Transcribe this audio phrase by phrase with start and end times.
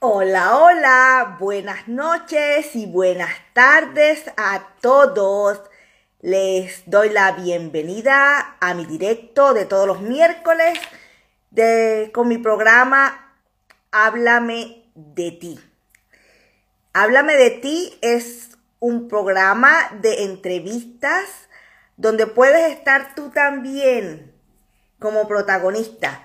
[0.00, 5.60] Hola, hola, buenas noches y buenas tardes a todos.
[6.20, 10.78] Les doy la bienvenida a mi directo de todos los miércoles
[11.50, 13.34] de, con mi programa
[13.90, 15.58] Háblame de ti.
[16.92, 21.24] Háblame de ti es un programa de entrevistas
[21.96, 24.32] donde puedes estar tú también
[25.00, 26.24] como protagonista.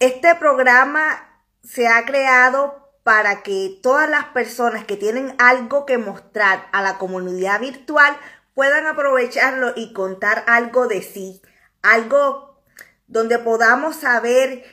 [0.00, 6.68] Este programa se ha creado para que todas las personas que tienen algo que mostrar
[6.72, 8.16] a la comunidad virtual
[8.54, 11.42] puedan aprovecharlo y contar algo de sí,
[11.82, 12.60] algo
[13.06, 14.64] donde podamos saber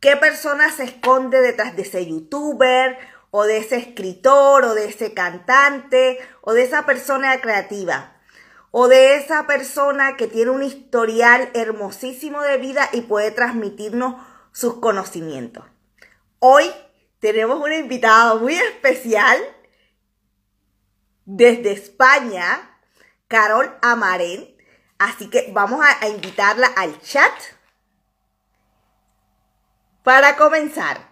[0.00, 2.98] qué persona se esconde detrás de ese youtuber
[3.30, 8.16] o de ese escritor o de ese cantante o de esa persona creativa
[8.72, 14.14] o de esa persona que tiene un historial hermosísimo de vida y puede transmitirnos
[14.52, 15.64] sus conocimientos.
[16.38, 16.70] Hoy
[17.20, 19.38] tenemos una invitada muy especial
[21.24, 22.80] desde España,
[23.28, 24.56] Carol Amarén.
[24.98, 27.32] Así que vamos a, invitarla al chat
[30.02, 31.08] para comenzar.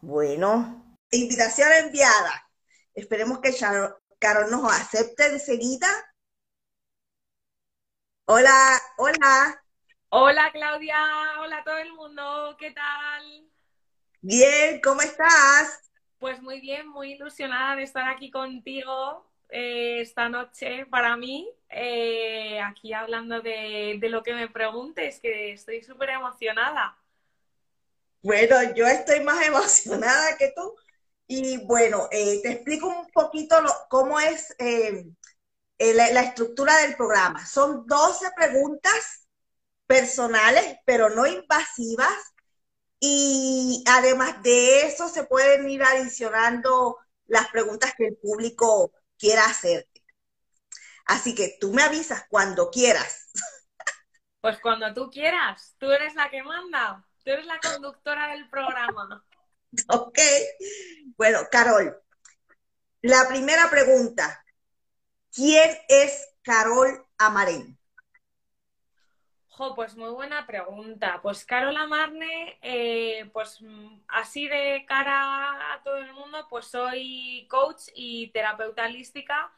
[0.00, 2.48] Bueno, invitación enviada.
[2.94, 3.56] Esperemos que
[4.18, 5.88] Carol nos acepte enseguida.
[8.26, 9.61] Hola, hola.
[10.14, 10.98] Hola Claudia,
[11.40, 13.48] hola a todo el mundo, ¿qué tal?
[14.20, 15.90] Bien, ¿cómo estás?
[16.18, 22.60] Pues muy bien, muy ilusionada de estar aquí contigo eh, esta noche para mí, eh,
[22.60, 26.94] aquí hablando de, lo que me preguntes, que estoy súper emocionada.
[28.20, 30.76] Bueno, yo estoy más emocionada que tú.
[31.26, 33.56] Y bueno, eh, te explico un poquito
[33.88, 37.46] cómo es la, la estructura del programa.
[37.46, 39.21] Son 12 preguntas
[39.92, 42.32] personales, pero no invasivas.
[42.98, 50.02] Y además de eso, se pueden ir adicionando las preguntas que el público quiera hacerte.
[51.04, 53.28] Así que tú me avisas cuando quieras.
[54.40, 59.24] Pues cuando tú quieras, tú eres la que manda, tú eres la conductora del programa.
[59.88, 60.18] Ok.
[61.16, 61.98] Bueno, Carol,
[63.00, 64.44] la primera pregunta.
[65.34, 67.78] ¿Quién es Carol Amarén?
[69.74, 71.20] Pues muy buena pregunta.
[71.22, 73.60] Pues Carola Marne, eh, pues
[74.08, 79.52] así de cara a todo el mundo, pues soy coach y terapeuta holística.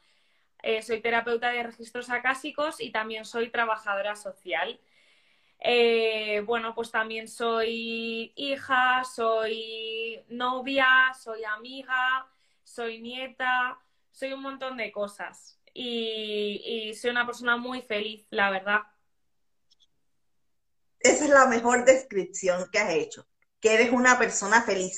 [0.61, 4.79] Eh, soy terapeuta de registros acásicos y también soy trabajadora social.
[5.59, 10.87] Eh, bueno, pues también soy hija, soy novia,
[11.19, 12.27] soy amiga,
[12.63, 13.79] soy nieta,
[14.11, 15.59] soy un montón de cosas.
[15.73, 18.83] y soy una persona muy feliz, la verdad
[21.05, 23.27] esa es la mejor descripción que has hecho,
[23.59, 24.97] que eres una persona feliz.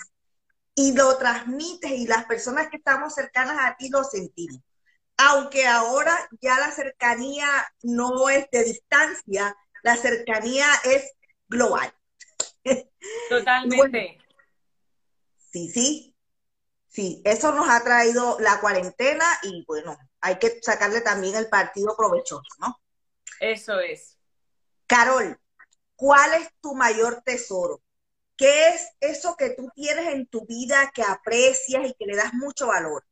[0.76, 4.62] Y lo transmites y las personas que estamos cercanas a ti lo sentimos.
[5.18, 7.48] Aunque ahora ya la cercanía
[7.82, 11.12] no es de distancia, la cercanía es
[11.48, 11.92] global.
[13.30, 14.20] Totalmente.
[15.52, 16.14] sí, sí.
[16.88, 21.96] Sí, eso nos ha traído la cuarentena y bueno, hay que sacarle también el partido
[21.96, 22.82] provechoso, ¿no?
[23.40, 24.18] Eso es.
[24.88, 25.40] Carol,
[25.98, 27.82] ¿Cuál es tu mayor tesoro?
[28.38, 32.36] ¿Qué es eso que tú tienes en tu vida que aprecias y que le das
[32.36, 33.04] mucho valor?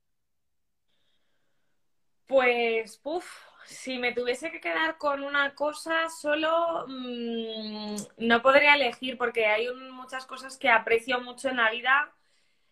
[2.27, 3.25] Pues, puff,
[3.65, 9.67] si me tuviese que quedar con una cosa solo, mm, no podría elegir porque hay
[9.91, 12.13] muchas cosas que aprecio mucho en la vida.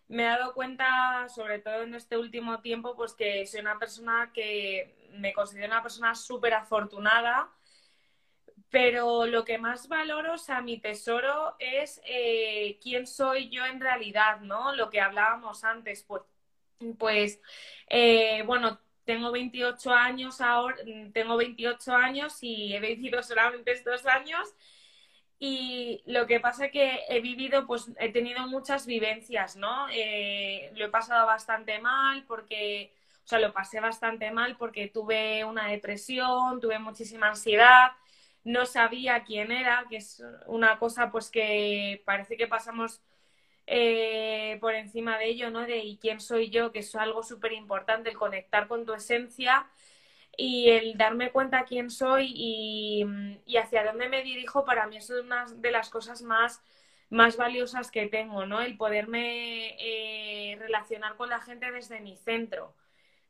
[0.06, 4.30] Me he dado cuenta, sobre todo en este último tiempo, pues que soy una persona
[4.32, 7.50] que me considero una persona súper afortunada
[8.74, 13.80] pero lo que más valoro, o sea, mi tesoro es eh, quién soy yo en
[13.80, 14.74] realidad, ¿no?
[14.74, 16.22] Lo que hablábamos antes, pues,
[16.98, 17.40] pues
[17.88, 20.76] eh, bueno, tengo 28 años ahora,
[21.12, 24.52] tengo 28 años y he vivido solamente estos años.
[25.38, 29.86] Y lo que pasa es que he vivido, pues he tenido muchas vivencias, ¿no?
[29.92, 32.92] Eh, lo he pasado bastante mal porque,
[33.24, 37.92] o sea, lo pasé bastante mal porque tuve una depresión, tuve muchísima ansiedad,
[38.44, 43.02] no sabía quién era, que es una cosa pues que parece que pasamos
[43.66, 45.62] eh, por encima de ello, ¿no?
[45.62, 46.70] De ¿y quién soy yo?
[46.72, 49.66] Que es algo súper importante, el conectar con tu esencia
[50.36, 53.04] y el darme cuenta quién soy y,
[53.56, 56.62] hacia dónde me dirijo, para mí es una de las cosas más,
[57.10, 58.60] más valiosas que tengo, ¿no?
[58.60, 62.74] El poderme eh, relacionar con la gente desde mi centro.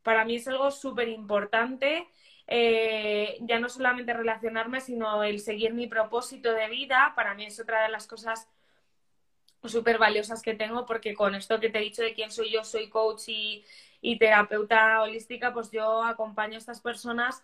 [0.02, 2.08] Para mí es algo súper importante
[2.46, 7.58] eh, ya no solamente relacionarme, sino el seguir mi propósito de vida, para mí es
[7.60, 8.48] otra de las cosas
[9.64, 12.64] súper valiosas que tengo, porque con esto que te he dicho de quién soy yo,
[12.64, 13.64] soy coach y,
[14.00, 17.42] y terapeuta holística, pues yo acompaño a estas personas,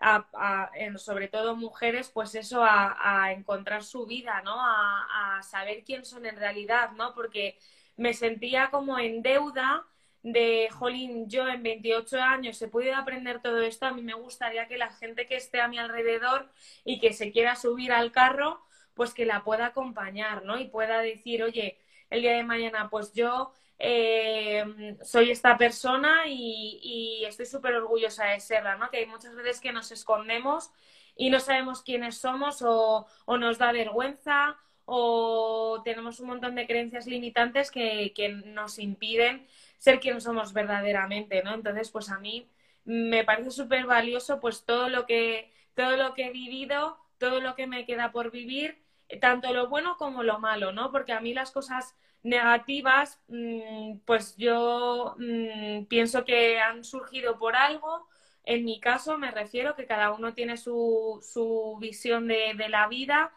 [0.00, 4.54] a, sobre todo mujeres, pues eso, a, encontrar su vida, ¿no?
[4.58, 7.14] A, saber quién son en realidad, ¿no?
[7.14, 7.58] Porque
[7.96, 9.86] me sentía como en deuda
[10.24, 14.66] de, jolín, yo en 28 años he podido aprender todo esto, a mí me gustaría
[14.66, 16.50] que la gente que esté a mi alrededor
[16.84, 20.58] y que se quiera subir al carro, pues que la pueda acompañar, ¿no?
[20.58, 21.78] Y pueda decir, oye,
[22.08, 28.40] el día de mañana, pues yo eh, soy esta persona y, estoy súper orgullosa de
[28.40, 28.90] serla, ¿no?
[28.90, 30.70] Que hay muchas veces que nos escondemos
[31.16, 34.56] y no sabemos quiénes somos o, nos da vergüenza
[34.86, 39.46] o tenemos un montón de creencias limitantes que, que nos impiden
[39.78, 41.54] ser quien somos verdaderamente, ¿no?
[41.54, 42.48] Entonces, pues a mí
[42.84, 47.54] me parece súper valioso pues todo lo que todo lo que he vivido, todo lo
[47.54, 48.84] que me queda por vivir
[49.20, 50.90] tanto lo bueno como lo malo, ¿no?
[50.90, 57.56] Porque a mí las cosas negativas, mm, pues yo mm, pienso que han surgido por
[57.56, 58.06] algo.
[58.44, 63.32] En mi caso me refiero que cada uno tiene su, su visión de, la vida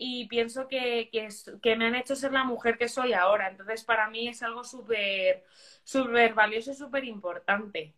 [0.00, 3.48] y pienso que, que, me han hecho ser la mujer que soy ahora.
[3.48, 5.44] Entonces, para mí es algo súper,
[5.82, 7.96] súper valioso y súper importante.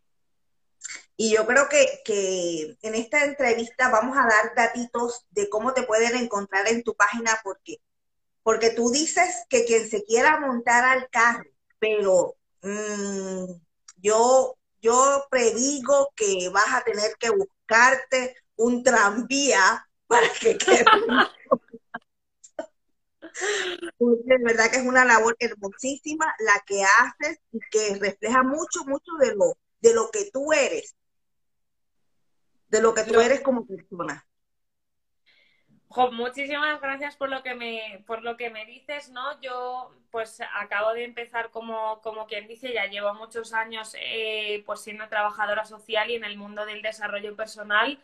[1.18, 6.16] Y yo creo que, en esta entrevista vamos a dar datitos de cómo te pueden
[6.16, 7.82] encontrar en tu página, porque,
[8.42, 13.44] porque tú dices que quien se quiera montar al carro, pero mm,
[13.98, 20.84] yo, yo predigo que vas a tener que buscarte un tranvía para que quede.
[23.98, 29.12] De verdad que es una labor hermosísima la que haces y que refleja mucho, mucho
[29.20, 30.94] de lo, de lo que tú eres
[32.70, 34.24] de lo que tú eres como persona.
[36.12, 39.40] muchísimas gracias por lo que me por lo que me dices, ¿no?
[39.40, 44.80] Yo pues acabo de empezar como, como quien dice, ya llevo muchos años eh, pues
[44.80, 47.98] siendo trabajadora social y en el mundo del desarrollo personal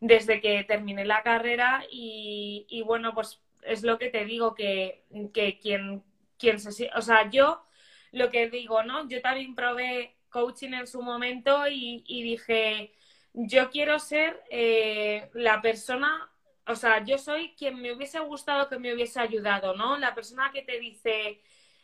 [0.00, 5.04] desde que terminé la carrera y, y bueno, pues es lo que te digo que,
[5.32, 6.02] que quien,
[6.38, 6.90] quien se...
[6.94, 7.64] O sea, yo
[8.12, 9.08] lo que digo, ¿no?
[9.08, 12.94] Yo también probé coaching en su momento y, dije,
[13.32, 16.30] yo quiero ser eh, la persona,
[16.66, 19.96] o sea, yo soy quien me hubiese gustado que me hubiese ayudado, ¿no?
[19.98, 21.40] La persona que te dice,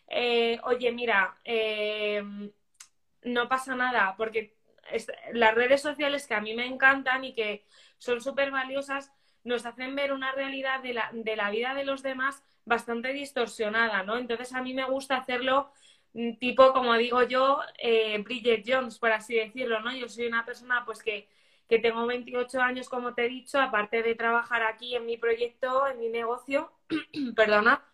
[0.08, 2.22] eh, oye, mira, eh,
[3.22, 4.56] no pasa nada, porque
[5.32, 7.64] las redes sociales que a mí me encantan y que
[7.98, 9.12] son súper valiosas,
[9.46, 14.02] nos hacen ver una realidad de la, de la vida de los demás bastante distorsionada,
[14.02, 14.18] ¿no?
[14.18, 15.70] Entonces a mí me gusta hacerlo
[16.12, 17.60] mm, tipo, como digo yo,
[18.24, 19.94] Bridget Jones, por así decirlo, ¿no?
[19.94, 21.28] Yo soy una persona pues que
[21.68, 25.86] que tengo 28 años, como te he dicho, aparte de trabajar aquí en mi proyecto,
[25.88, 26.72] en mi negocio,
[27.36, 27.84] perdona,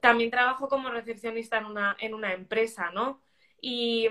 [0.00, 3.22] también trabajo como recepcionista en una, en una empresa, ¿no?
[3.60, 4.08] Y,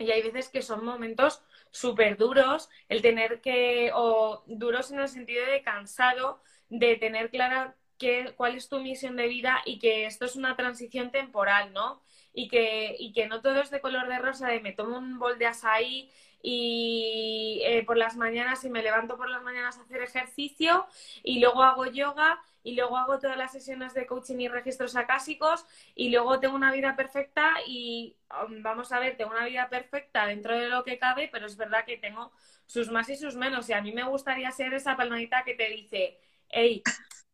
[0.00, 5.44] hay veces que son momentos súper duros, el tener que, o duros en el sentido
[5.46, 10.24] de cansado, de tener clara qué, cuál es tu misión de vida y que esto
[10.26, 12.02] es una transición temporal, ¿no?
[12.32, 15.18] Y que, y que no todo es de color de rosa, de me tomo un
[15.18, 16.10] bol de asaí
[16.42, 20.86] y eh, por las mañanas y me levanto por las mañanas a hacer ejercicio
[21.22, 25.64] y luego hago yoga y luego hago todas las sesiones de coaching y registros acásicos
[25.94, 30.26] y luego tengo una vida perfecta y um, vamos a ver, tengo una vida perfecta
[30.26, 32.32] dentro de lo que cabe, pero es verdad que tengo
[32.66, 35.68] sus más y sus menos y a mí me gustaría ser esa palmadita que te
[35.68, 36.18] dice,
[36.50, 36.82] hey,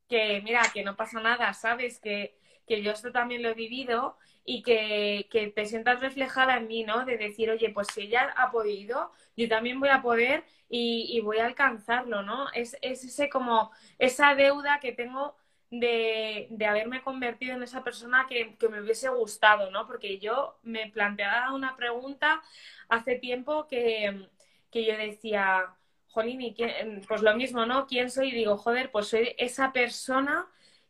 [0.08, 1.98] que mira, que no pasa nada, ¿sabes?
[2.00, 6.68] Que, que yo esto también lo he vivido y que, que, te sientas reflejada en
[6.68, 7.04] mí, ¿no?
[7.04, 11.20] De decir, oye, pues si ella ha podido, yo también voy a poder y, y
[11.20, 12.50] voy a alcanzarlo, ¿no?
[12.52, 15.36] Es, es, ese como esa deuda que tengo
[15.70, 19.86] de, de haberme convertido en esa persona que, que, me hubiese gustado, ¿no?
[19.86, 22.42] Porque yo me planteaba una pregunta
[22.88, 24.28] hace tiempo que,
[24.70, 25.74] que yo decía,
[26.08, 27.02] jolín, ¿y quién?
[27.08, 27.86] pues lo mismo, ¿no?
[27.86, 28.28] ¿Quién soy?
[28.28, 30.46] Y digo, joder, pues soy esa persona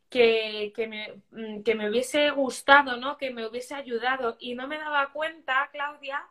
[0.09, 3.17] que, que, me, mm, que me hubiese gustado, ¿no?
[3.17, 4.37] Que me hubiese ayudado.
[4.39, 6.25] Y no me daba cuenta, Claudia,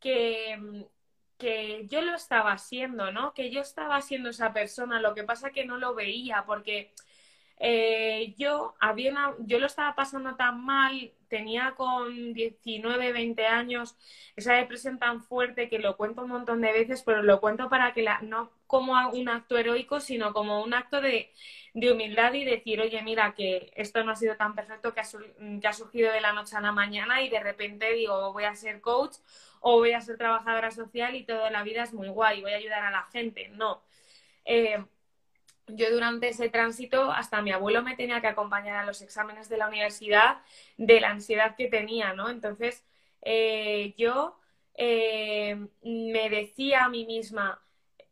[0.00, 0.82] que, mm,
[1.38, 3.34] que yo lo estaba haciendo, ¿no?
[3.34, 5.00] Que yo estaba siendo esa persona.
[5.00, 6.92] Lo que pasa que no lo veía porque
[7.60, 13.96] eh, yo, había yo lo estaba pasando tan mal, tenía con 19, 20 años
[14.36, 17.92] esa depresión tan fuerte que lo cuento un montón de veces, pero lo cuento para
[17.92, 21.32] que la, no como un acto heroico, sino como un acto de,
[21.74, 25.04] de humildad y decir, oye, mira, que esto no ha sido tan perfecto que ha,
[25.60, 28.54] que ha, surgido de la noche a la mañana y de repente digo, voy a
[28.54, 29.16] ser coach
[29.60, 32.56] o voy a ser trabajadora social y toda la vida es muy guay, voy a
[32.56, 33.48] ayudar a la gente.
[33.48, 33.82] No.
[34.44, 34.84] Eh,
[35.70, 39.58] yo durante ese tránsito hasta mi abuelo me tenía que acompañar a los exámenes de
[39.58, 40.38] la universidad
[40.76, 42.28] de la ansiedad que tenía, ¿no?
[42.30, 42.84] Entonces
[43.22, 44.38] eh, yo
[44.74, 47.60] eh, me decía a mí misma,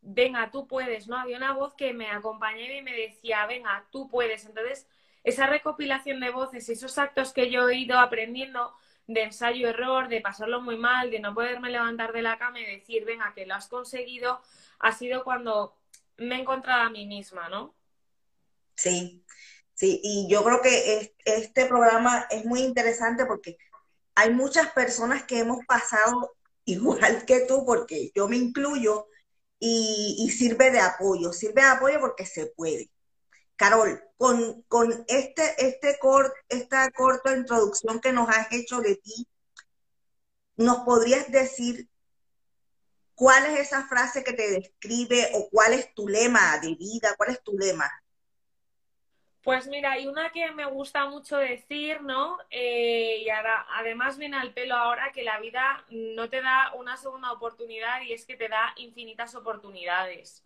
[0.03, 1.17] venga, tú puedes, ¿no?
[1.17, 4.47] Había una voz que me acompañaba y me decía, venga, tú puedes.
[4.47, 4.89] Entonces,
[5.25, 8.75] esa recopilación de voces, esos actos que yo he ido aprendiendo
[9.07, 13.05] de ensayo-error, de pasarlo muy mal, de no poderme levantar de la cama y decir,
[13.05, 14.41] venga, que lo has conseguido,
[14.79, 15.75] ha sido cuando
[16.19, 17.75] me he encontrado a mí misma, ¿no?
[18.75, 19.25] Sí,
[19.75, 23.57] sí, y yo creo que este programa es muy interesante porque
[24.15, 29.09] hay muchas personas que hemos pasado igual que tú, porque yo me incluyo,
[29.59, 32.91] y, sirve de apoyo, sirve de apoyo porque se puede.
[33.57, 35.99] Carol, con, con este, este
[36.49, 39.27] esta corta introducción que nos has hecho de ti,
[40.57, 41.89] ¿nos podrías decir
[43.17, 47.15] cuál es esa frase que te describe o cuál es tu lema de vida?
[47.17, 47.91] ¿Cuál es tu lema?
[49.43, 52.37] Pues mira, hay una que me gusta mucho decir, ¿no?
[52.51, 56.97] Eh, y ahora, además viene al pelo ahora que la vida no te da una
[56.97, 60.45] segunda oportunidad y es que te da infinitas oportunidades.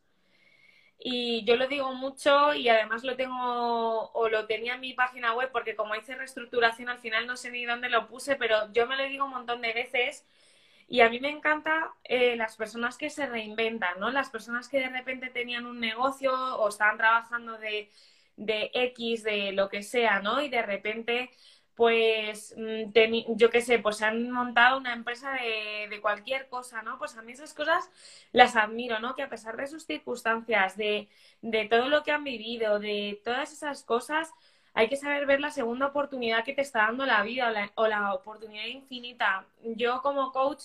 [0.98, 5.34] Y yo lo digo mucho y además lo tengo o lo tenía en mi página
[5.34, 8.86] web porque como hice reestructuración al final no sé ni dónde lo puse, pero yo
[8.86, 10.26] me lo digo un montón de veces
[10.90, 14.10] y a mí me encanta eh, las personas que se reinventan, ¿no?
[14.10, 17.88] Las personas que de repente tenían un negocio o estaban trabajando de
[18.40, 20.40] de X, de lo que sea, ¿no?
[20.42, 21.30] Y de repente,
[21.74, 22.90] pues, mm,
[23.36, 26.98] yo qué sé, pues han montado una empresa de, de, cualquier cosa, ¿no?
[26.98, 27.90] Pues a mí esas cosas
[28.32, 29.14] las admiro, ¿no?
[29.14, 31.08] Que a pesar de sus circunstancias, de,
[31.42, 34.32] de todo lo que han vivido, de todas esas cosas,
[34.74, 38.14] hay que saber ver la segunda oportunidad que te está dando la vida o la,
[38.14, 39.46] oportunidad infinita.
[39.62, 40.64] Yo como coach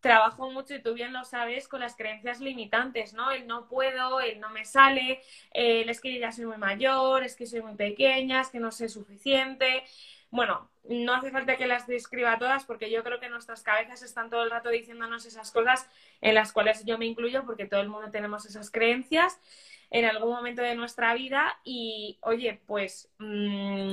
[0.00, 3.30] trabajo mucho, y tú bien lo sabes, con las creencias limitantes, ¿no?
[3.30, 5.20] El no puedo, el no me sale,
[5.52, 8.70] el es que ya soy muy mayor, es que soy muy pequeña, es que no
[8.70, 9.84] sé suficiente.
[10.30, 14.30] Bueno, no hace falta que las describa todas porque yo creo que nuestras cabezas están
[14.30, 15.88] todo el rato diciéndonos esas cosas
[16.20, 19.40] en las cuales yo me incluyo porque todo el mundo tenemos esas creencias
[19.90, 23.92] en algún momento de nuestra vida y oye, pues, mm,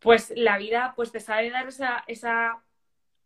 [0.00, 2.62] pues la vida pues te sabe dar esa, esa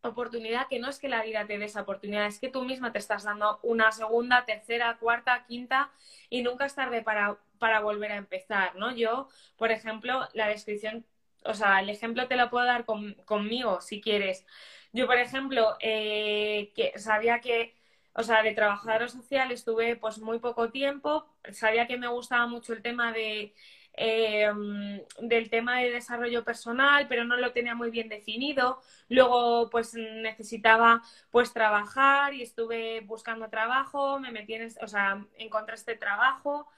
[0.02, 2.92] oportunidad que no es que la vida te dé esa oportunidad, es que tú misma
[2.92, 5.92] te estás dando una segunda, tercera, cuarta, quinta
[6.28, 8.94] y nunca es tarde para, para volver a empezar, ¿no?
[8.94, 11.06] Yo, por ejemplo, la descripción,
[11.44, 14.46] o sea, el ejemplo te lo puedo dar conmigo si quieres.
[14.92, 17.74] Yo, por ejemplo, eh, que sabía que,
[18.14, 22.72] o sea, de trabajador social estuve pues muy poco tiempo, sabía que me gustaba mucho
[22.72, 23.54] el tema de
[23.94, 28.80] Em, del tema de desarrollo personal, pero no lo tenía muy bien definido.
[29.08, 35.74] Luego, pues necesitaba pues trabajar y estuve buscando trabajo, me metí en, o sea, encontré
[35.74, 36.68] este trabajo.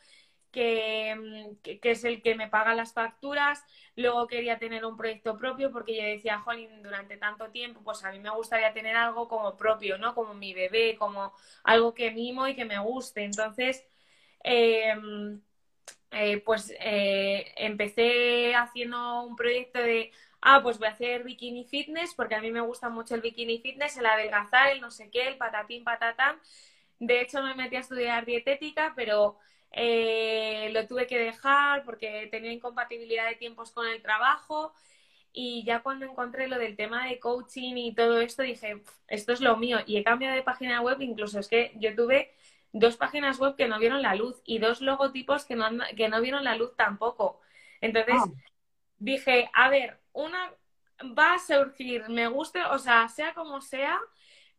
[0.54, 3.64] Que, que, es el que me paga las facturas.
[3.96, 8.12] Luego quería tener un proyecto propio porque yo decía, Jolín, durante tanto tiempo, pues a
[8.12, 10.14] mí me gustaría tener algo como propio, ¿no?
[10.14, 11.34] Como mi bebé, como
[11.64, 13.24] algo que mimo y que me guste.
[13.24, 13.84] Entonces,
[14.44, 14.94] eh,
[16.10, 22.14] eh, pues eh, empecé haciendo un proyecto de, ah, pues voy a hacer bikini fitness,
[22.14, 25.26] porque a mí me gusta mucho el bikini fitness, el adelgazar, el no sé qué,
[25.28, 26.38] el patatín, patatán.
[27.00, 29.38] De hecho, me metí a estudiar dietética, pero
[29.76, 34.72] eh, lo tuve que dejar porque tenía incompatibilidad de tiempos con el trabajo.
[35.32, 39.40] Y ya cuando encontré lo del tema de coaching y todo esto, dije, esto es
[39.40, 39.78] lo mío.
[39.84, 42.32] Y he cambiado de página web, incluso es que yo tuve
[42.72, 45.66] dos páginas web que no vieron la luz y dos logotipos que no,
[45.96, 47.40] que no vieron la luz tampoco.
[47.80, 48.30] Entonces ah.
[48.98, 50.52] dije, a ver, una
[51.18, 53.98] va a surgir, me guste, o sea, sea como sea,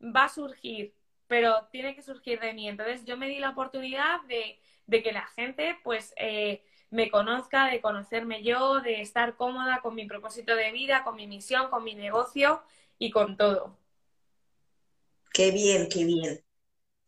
[0.01, 0.93] va a surgir,
[1.27, 2.67] pero tiene que surgir de mí.
[2.67, 7.82] Entonces yo me di la oportunidad de, que la gente pues eh, me conozca, de
[7.82, 11.96] conocerme yo, de estar cómoda con mi propósito de vida, con mi misión, con mi
[11.96, 12.62] negocio
[12.98, 13.77] y con todo.
[15.34, 16.44] Qué bien, qué bien.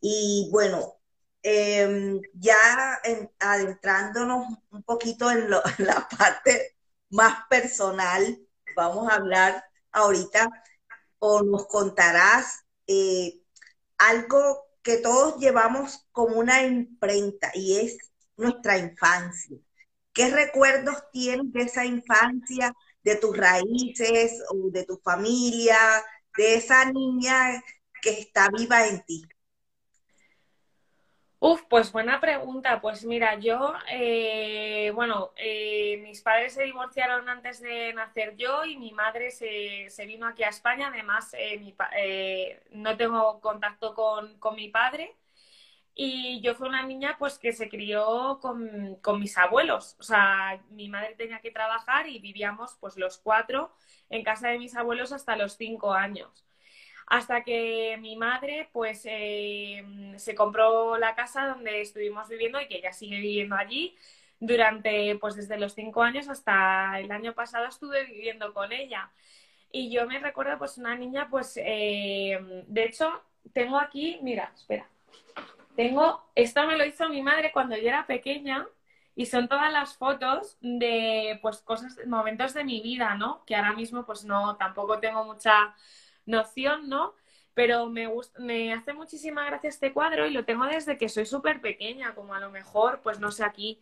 [0.00, 0.98] Y bueno,
[1.42, 3.00] Em, ya
[3.38, 6.76] adentrándonos un poquito en, la parte
[7.10, 8.38] más personal,
[8.76, 10.50] vamos a hablar ahorita
[11.20, 13.40] o nos contarás eh,
[13.98, 17.98] algo que todos llevamos como una imprenta y es
[18.38, 19.58] nuestra infancia.
[20.14, 25.76] ¿Qué recuerdos tienes de esa infancia, de tus raíces o de tu familia,
[26.38, 27.62] de esa niña
[28.00, 29.24] que está viva en ti?
[31.40, 32.80] Uf, pues buena pregunta.
[32.80, 38.76] Pues mira, yo, eh, bueno, eh, mis padres se divorciaron antes de nacer yo y
[38.76, 40.88] mi madre se, vino aquí a España.
[40.88, 45.16] Además, eh, no tengo contacto con, mi padre.
[45.94, 49.96] Y yo fui una niña pues que se crió con, con, mis abuelos.
[50.00, 53.72] O sea, mi madre tenía que trabajar y vivíamos pues los cuatro
[54.10, 56.47] en casa de mis abuelos hasta los cinco años.
[57.10, 59.84] Hasta que mi madre pues eh,
[60.16, 63.96] se compró la casa donde estuvimos viviendo y que ella sigue viviendo allí
[64.40, 69.10] durante pues desde los cinco años hasta el año pasado estuve viviendo con ella.
[69.72, 73.22] Y yo me recuerdo pues una niña pues eh, de hecho
[73.52, 74.88] tengo aquí, mira, espera
[75.78, 78.66] tengo, esto me lo hizo mi madre cuando yo era pequeña
[79.14, 83.44] y son todas las fotos de pues cosas, momentos de mi vida, ¿no?
[83.46, 85.76] Que ahora mismo pues no, tampoco tengo mucha
[86.28, 87.14] noción, ¿no?
[87.54, 88.08] Pero me,
[88.38, 92.34] me hace muchísima gracia este cuadro y lo tengo desde que soy súper pequeña, como
[92.34, 93.80] a lo mejor, pues no sé, aquí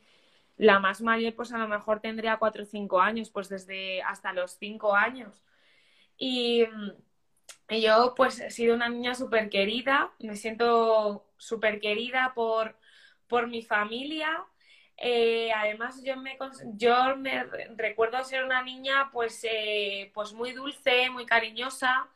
[0.57, 4.33] la más mayor pues a lo mejor tendría cuatro o cinco años, pues desde hasta
[4.33, 5.43] los cinco años.
[6.19, 6.67] Y
[7.69, 12.76] y yo pues he sido una niña súper querida, me siento súper querida por,
[13.29, 14.45] por mi familia.
[14.99, 16.38] Eh, además yo me,
[16.75, 17.45] yo me
[17.76, 22.09] recuerdo ser una niña pues, eh, pues muy dulce, muy cariñosa,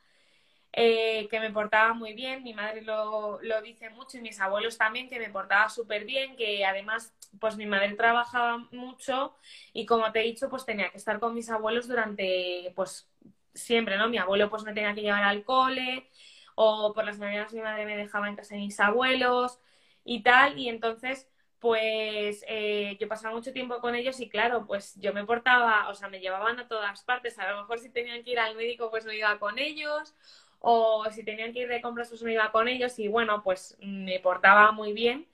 [0.73, 4.79] eh, que me portaba muy bien, mi madre lo, lo, dice mucho y mis abuelos
[4.79, 9.37] también, que me portaba súper bien, que además pues mi madre trabajaba mucho
[9.73, 13.11] y como te he dicho pues tenía que estar con mis abuelos durante pues
[13.55, 14.09] siempre, ¿no?
[14.09, 16.09] Mi abuelo pues me tenía que llevar al cole
[16.55, 19.59] o por las mañanas mi madre me dejaba en casa de mis abuelos
[20.05, 24.95] y tal, y entonces pues eh, yo pasaba mucho tiempo con ellos y claro, pues
[24.97, 28.23] yo me portaba, o sea, me llevaban a todas partes, a lo mejor si tenían
[28.25, 30.15] que ir al médico pues me iba con ellos
[30.61, 33.77] o si tenían que ir de compras pues me iba con ellos y bueno, pues
[33.81, 35.27] me portaba muy bien.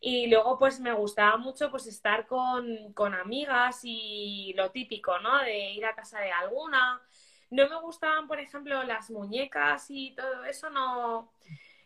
[0.00, 5.38] Y luego pues me gustaba mucho pues estar con, con amigas y lo típico, ¿no?
[5.40, 7.00] De ir a casa de alguna,
[7.50, 11.32] no me gustaban, por ejemplo, las muñecas y todo eso, no,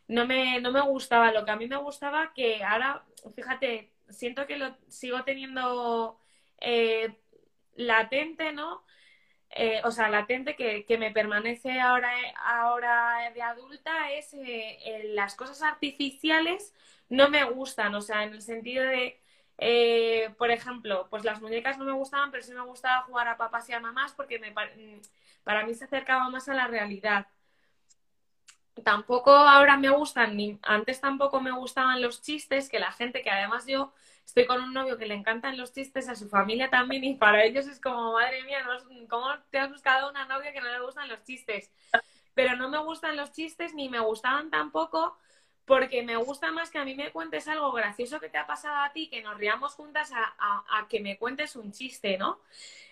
[0.09, 1.33] no, me, no me gustaba.
[1.33, 6.19] Lo que a mí me gustaba, que ahora, fíjate, siento que lo sigo teniendo
[6.61, 7.17] eh,
[7.77, 8.83] latente, ¿no?
[9.51, 12.11] Eh, o sea, latente que, que, me permanece ahora,
[12.45, 16.75] ahora de adulta es eh, las cosas artificiales
[17.09, 19.19] no me gustan, o sea, en el sentido de
[19.59, 23.37] eh, por ejemplo, pues las muñecas no me gustaban, pero sí me gustaba jugar a
[23.39, 25.01] papás y a mamás porque me, mm,
[25.45, 27.27] para mí se acercaba más a la realidad.
[28.85, 33.31] Tampoco ahora me gustan, ni antes tampoco me gustaban los chistes, que la gente, que
[33.31, 33.93] además yo
[34.27, 37.45] estoy con un novio que le encantan los chistes, a su familia también, y para
[37.45, 38.59] ellos es como, madre mía,
[39.09, 41.71] ¿cómo te has buscado una novia que no le gustan los chistes?
[42.35, 45.17] Pero no me gustan los chistes, ni me gustaban tampoco
[45.67, 48.85] porque me gusta más que a mí me cuentes algo gracioso que te ha pasado
[48.85, 52.41] a ti, que nos riamos juntas a, que me cuentes un chiste, ¿no?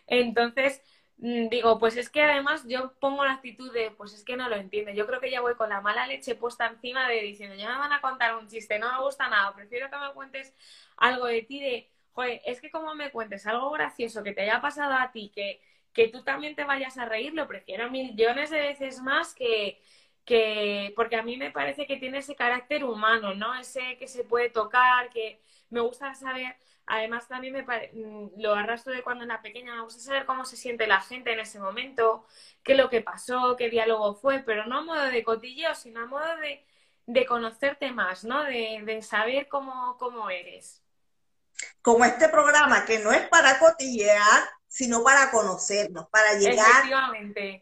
[0.09, 0.83] Entonces,
[1.17, 4.57] digo, pues es que además yo pongo la actitud de, pues es que no lo
[4.57, 4.93] entiendo.
[4.93, 7.79] Yo creo que ya voy con la mala leche puesta encima de diciendo, ya me
[7.79, 10.55] van a contar un chiste, no me gusta nada, prefiero que me cuentes
[10.97, 14.61] algo de ti, de, joder, es que como me cuentes algo gracioso que te haya
[14.61, 15.61] pasado a ti, que,
[15.93, 19.81] que tú también te vayas a reír, lo prefiero millones de veces más que
[20.25, 23.55] que porque a mí me parece que tiene ese carácter humano, ¿no?
[23.55, 25.41] Ese que se puede tocar, que
[25.75, 26.57] me gusta saber,
[26.87, 30.57] además también me mm, lo arrastro de cuando era pequeña, me gusta saber cómo se
[30.57, 32.25] siente la gente en ese momento,
[32.63, 36.01] qué es lo que pasó, qué diálogo fue, pero no a modo de cotilleo, sino
[36.01, 36.65] a modo de,
[37.07, 38.45] de conocerte más, ¿no?
[38.45, 40.81] De, de saber cómo, cómo eres.
[41.83, 46.83] Como este programa que no es para cotillear, sino para conocernos, para llegar,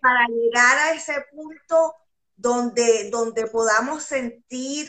[0.01, 1.95] para llegar a ese punto
[2.37, 4.89] donde, donde podamos sentir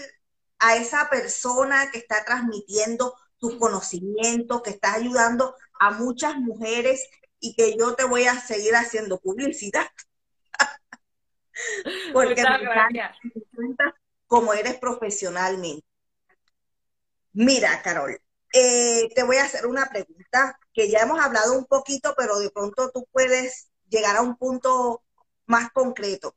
[0.60, 7.56] a esa persona que está transmitiendo tus conocimientos, que está ayudando a muchas mujeres y
[7.56, 9.88] que yo te voy a seguir haciendo publicidad.
[12.14, 13.08] Porque me
[14.28, 15.86] como eres profesionalmente.
[17.34, 18.20] Mira, Carol,
[18.54, 22.50] eh, te voy a hacer una pregunta que ya hemos hablado un poquito, pero de
[22.50, 25.04] pronto tú puedes llegar a un punto
[25.46, 26.36] más concreto.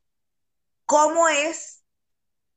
[0.85, 1.83] ¿Cómo es?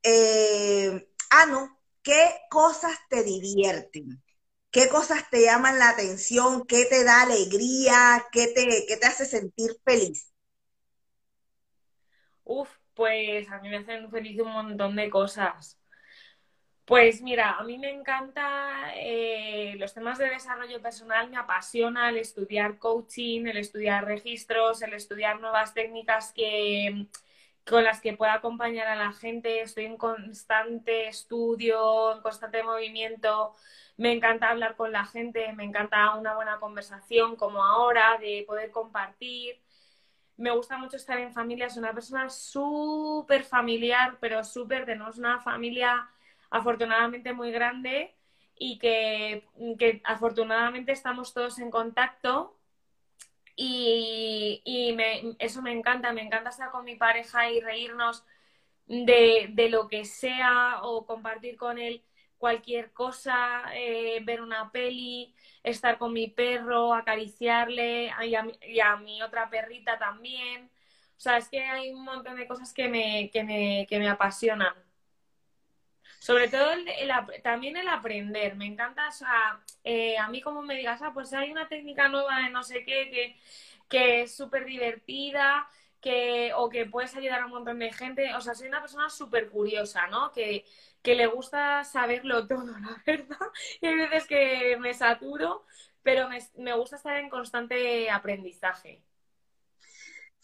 [0.03, 4.23] Eh, ah, no, ¿qué cosas te divierten?
[4.71, 6.67] ¿Qué cosas te llaman la atención?
[6.67, 8.25] ¿Qué te da alegría?
[8.33, 10.33] ¿Qué te, qué te hace sentir feliz?
[12.45, 15.79] Uf, pues a mí me hacen feliz un montón de cosas.
[16.85, 22.17] Pues mira, a mí me encanta eh, los temas de desarrollo personal, me apasiona el
[22.19, 27.07] estudiar coaching, el estudiar registros, el estudiar nuevas técnicas que,
[27.69, 29.61] con las que pueda acompañar a la gente.
[29.63, 33.55] Estoy en constante estudio, en constante movimiento.
[33.97, 38.71] Me encanta hablar con la gente, me encanta una buena conversación como ahora, de poder
[38.71, 39.61] compartir.
[40.37, 45.41] Me gusta mucho estar en familia, soy una persona súper familiar, pero súper, tenemos una
[45.41, 46.09] familia
[46.51, 48.17] afortunadamente muy grande
[48.57, 49.47] y que,
[49.79, 52.60] que afortunadamente estamos todos en contacto
[53.63, 58.25] y, y me, eso me encanta, me encanta estar con mi pareja y reírnos
[58.87, 62.03] de, de lo que sea o compartir con él
[62.39, 68.97] cualquier cosa, eh, ver una peli, estar con mi perro, acariciarle y a, y a,
[68.97, 70.71] mi otra perrita también.
[71.19, 74.09] O sea, es que hay un montón de cosas que me, que me, que me
[74.09, 74.75] apasionan.
[76.21, 76.87] Sobre todo el,
[77.43, 78.57] también el aprender.
[78.57, 82.09] Me encanta, o sea, eh, a mí como me digas, ah, pues hay una técnica
[82.09, 83.37] nueva de no sé qué que,
[83.91, 85.69] que es súper divertida,
[86.01, 88.35] que, o que puedes ayudar a un montón de gente.
[88.37, 90.33] O sea, soy una persona súper curiosa, ¿no?
[90.33, 90.65] Que,
[91.03, 93.39] que le gusta saberlo todo, la verdad.
[93.83, 95.65] Y hay veces que me saturo,
[96.03, 99.03] pero me, me gusta estar en constante aprendizaje.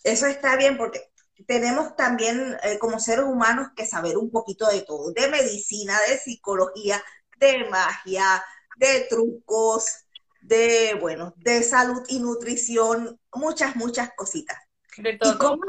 [0.04, 1.00] Eso está bien porque
[1.44, 6.18] tenemos también eh, como seres humanos que saber un poquito de todo, de medicina, de
[6.18, 7.02] psicología,
[7.38, 8.44] de magia,
[8.76, 10.06] de trucos,
[10.40, 14.58] de, bueno, de salud y nutrición, muchas, muchas cositas.
[14.96, 15.32] De todo.
[15.32, 15.62] ¿Y cómo,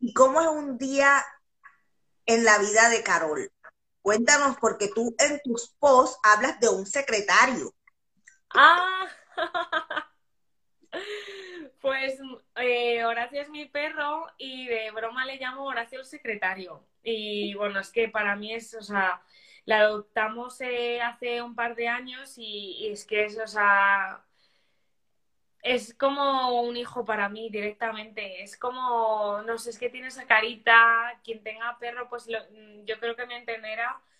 [0.00, 1.24] ¿Y cómo es un día
[2.26, 3.50] en la vida de Carol?
[4.02, 7.74] Cuéntanos, porque tú en tus posts hablas de un secretario.
[8.50, 9.06] Ah,
[11.80, 12.18] pues
[12.60, 16.84] eh, Horacio es mi perro y de broma le llamo Horacio el secretario.
[17.02, 19.22] Y bueno, es que para mí es, o sea,
[19.64, 24.24] la adoptamos eh, hace un par de años y, es que es, o sea,
[25.62, 28.42] es como un hijo para mí directamente.
[28.42, 31.20] Es como, no sé, es que tiene esa carita.
[31.24, 32.38] Quien tenga perro, pues lo,
[32.84, 34.17] yo creo que me entenderá Mm,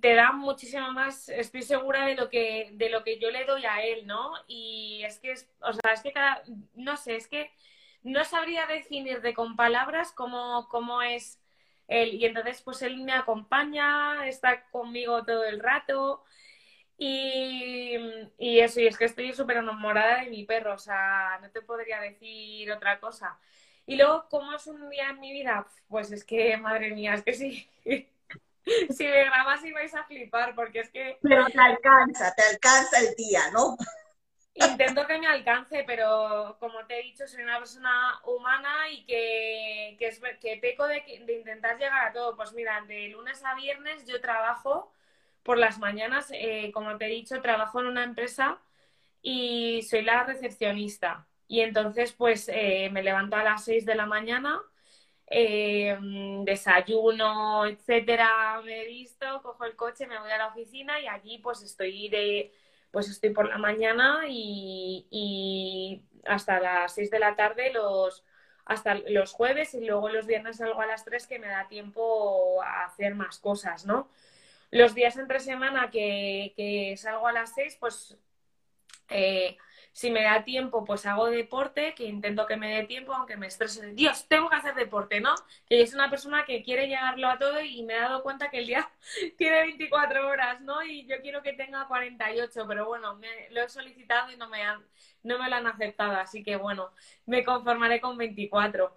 [0.00, 3.64] te da muchísimo más, estoy segura de lo que, de lo que yo le doy
[3.64, 4.32] a él, ¿no?
[4.46, 6.42] Y es que, es, o sea, es que cada,
[6.74, 7.50] no sé, es que
[8.02, 11.40] no sabría definirte con palabras cómo, cómo es
[11.88, 12.14] él.
[12.14, 16.22] Y entonces, pues él me acompaña, está conmigo todo el rato.
[16.98, 17.96] Y,
[18.38, 21.62] y eso, y es que estoy súper enamorada de mi perro, o sea, no te
[21.62, 23.38] podría decir otra cosa.
[23.86, 25.66] Y luego, ¿cómo es un día en mi vida?
[25.88, 27.68] Pues es que, madre mía, es que sí.
[28.90, 31.18] si me grabas y vais a flipar, porque es que...
[31.22, 33.76] Pero te alcanza, te alcanza el día, ¿no?
[34.54, 39.96] Intento que me alcance, pero como te he dicho, soy una persona humana y que,
[39.98, 42.36] que, es, que peco de, de, intentar llegar a todo.
[42.36, 44.90] Pues mira, de lunes a viernes yo trabajo
[45.42, 48.58] por las mañanas, eh, como te he dicho, trabajo en una empresa
[49.20, 51.26] y soy la recepcionista.
[51.48, 54.62] Y entonces, pues eh, me levanto a las 6 de la mañana
[55.28, 55.98] eh,
[56.44, 61.38] desayuno, etcétera, me he visto, cojo el coche, me voy a la oficina y allí
[61.38, 62.52] pues estoy de,
[62.90, 68.24] pues estoy por la mañana y, y hasta las 6 de la tarde los
[68.66, 72.60] hasta los jueves y luego los viernes salgo a las 3 que me da tiempo
[72.62, 74.10] a hacer más cosas, ¿no?
[74.72, 78.18] Los días entre semana que, que salgo a las 6, pues
[79.08, 79.56] eh,
[79.96, 83.46] si me da tiempo, pues hago deporte, que intento que me dé tiempo, aunque me
[83.46, 83.94] estrese.
[83.94, 85.34] Dios, tengo que hacer deporte, ¿no?
[85.66, 88.58] Que es una persona que quiere llegarlo a todo y me he dado cuenta que
[88.58, 88.90] el día
[89.38, 90.82] tiene 24 horas, ¿no?
[90.84, 94.62] Y yo quiero que tenga 48, pero bueno, me, lo he solicitado y no me,
[94.62, 94.84] han,
[95.22, 96.92] no me lo han aceptado, así que bueno,
[97.24, 98.94] me conformaré con 24.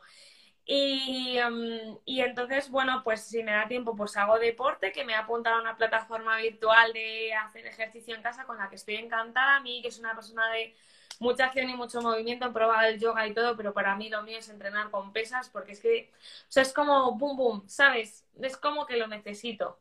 [0.71, 5.15] Y, um, y, entonces, bueno, pues si me da tiempo, pues hago deporte, que me
[5.15, 8.95] ha apuntado a una plataforma virtual de hacer ejercicio en casa con la que estoy
[8.97, 9.55] encantada.
[9.55, 10.75] A mí, que es una persona de
[11.19, 14.21] mucha acción y mucho movimiento, he probado el yoga y todo, pero para mí lo
[14.21, 18.25] mío es entrenar con pesas porque es que, o sea, es como boom, boom, ¿sabes?
[18.39, 19.79] Es como que lo necesito.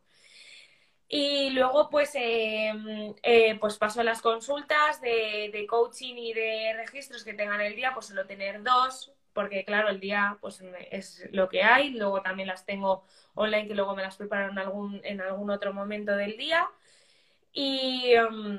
[1.09, 2.73] Y luego, pues, eh,
[3.23, 7.93] eh, pues paso las consultas de, de, coaching y de registros que tengan el día,
[7.95, 12.49] pues suelo tener dos, porque claro, el día pues es lo que hay, luego también
[12.49, 16.37] las tengo online que luego me las preparo en algún, en algún otro momento del
[16.37, 16.69] día.
[17.53, 18.59] Y, um,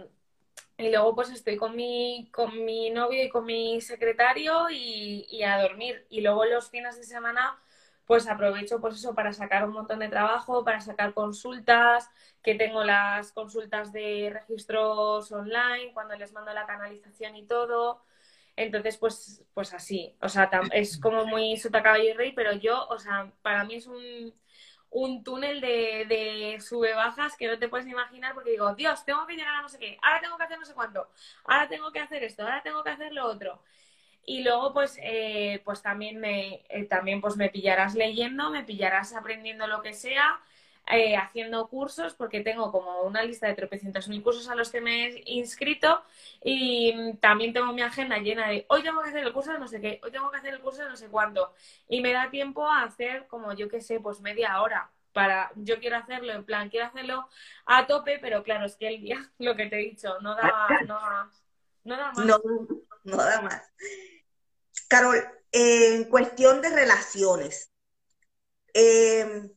[0.77, 5.43] y luego pues estoy con mi, con mi novio y con mi secretario y, y,
[5.43, 6.05] a dormir.
[6.09, 7.59] Y luego los fines de semana
[8.05, 12.09] pues aprovecho pues eso para sacar un montón de trabajo, para sacar consultas,
[12.41, 18.01] que tengo las consultas de registros online, cuando les mando la canalización y todo.
[18.59, 20.15] Entonces, pues, pues así.
[20.21, 23.75] O sea, es como muy sota caballo y rey, pero yo, o sea, para mí
[23.75, 24.33] es un,
[24.89, 29.35] un túnel de, de sube-bajas que no te puedes imaginar porque digo, Dios, tengo que
[29.35, 31.09] llegar a no sé qué, ahora tengo que hacer no sé cuánto,
[31.45, 33.61] ahora tengo que hacer esto, ahora tengo que hacer lo otro.
[34.25, 39.13] Y luego, pues, eh, pues también me, eh, también pues me pillarás leyendo, me pillarás
[39.15, 40.41] aprendiendo lo que sea,
[40.91, 44.81] eh, haciendo cursos, porque tengo como una lista de tropecientos mil cursos a los que
[44.81, 46.01] me he inscrito
[46.43, 49.67] y también tengo mi agenda llena de hoy tengo que hacer el curso de no
[49.67, 51.53] sé qué, hoy tengo que hacer el curso de no sé cuánto.
[51.87, 54.91] Y me da tiempo a hacer como yo que sé, pues media hora.
[55.13, 57.27] para, yo quiero hacerlo, en plan, quiero hacerlo
[57.65, 60.67] a tope, pero claro, es que el día, lo que te he dicho, no da,
[60.87, 60.99] no,
[61.83, 62.25] no da más.
[63.03, 63.61] No da más.
[64.87, 67.71] Carol, en cuestión de relaciones,
[68.73, 69.51] eh,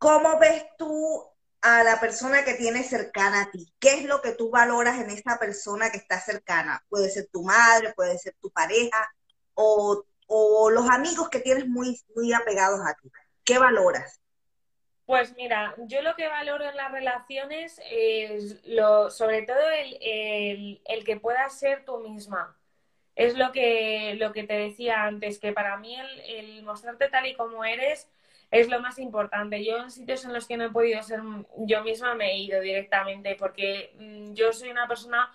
[0.00, 1.24] ¿cómo ves tú
[1.60, 3.72] a la persona que tienes cercana a ti?
[3.78, 6.82] ¿Qué es lo que tú valoras en esa persona que está cercana?
[6.88, 9.08] Puede ser tu madre, puede ser tu pareja
[9.54, 10.02] o,
[10.70, 13.10] los amigos que tienes muy, muy apegados a ti.
[13.44, 14.20] ¿Qué valoras?
[15.04, 21.16] Pues mira, yo lo que valoro en las relaciones es lo, sobre todo el, que
[21.20, 22.56] puedas ser tú misma.
[23.16, 27.26] Es lo que, lo que te decía antes, que para mí el, el mostrarte tal
[27.26, 28.08] y como eres
[28.50, 29.64] es lo más importante.
[29.64, 31.20] Yo en sitios en los que no he podido ser
[31.58, 35.30] yo misma me he ido directamente porque mm, yo soy una persona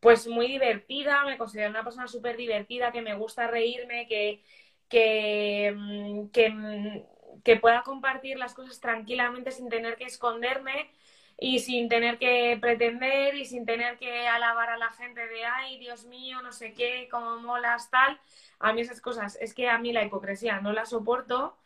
[0.00, 4.42] pues muy divertida, me considero una persona súper divertida, que me gusta reírme, que,
[4.88, 10.90] que, mm, mm, que, pueda compartir las cosas tranquilamente sin tener que esconderme
[11.38, 15.78] y sin tener que pretender y sin tener que alabar a la gente de, ay,
[15.78, 18.20] Dios mío, no sé qué, cómo molas, tal.
[18.58, 21.56] A mí esas cosas, es que a mí la hipocresía no la soporto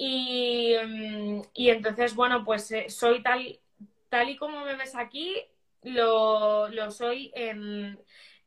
[0.00, 3.58] y, mm, y entonces, bueno, pues eh, soy tal,
[4.08, 5.34] tal y como me ves aquí,
[5.82, 7.32] lo, lo soy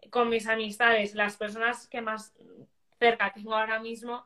[0.10, 1.14] con mis amistades.
[1.14, 2.34] Las personas que más
[3.00, 4.26] cerca tengo ahora mismo,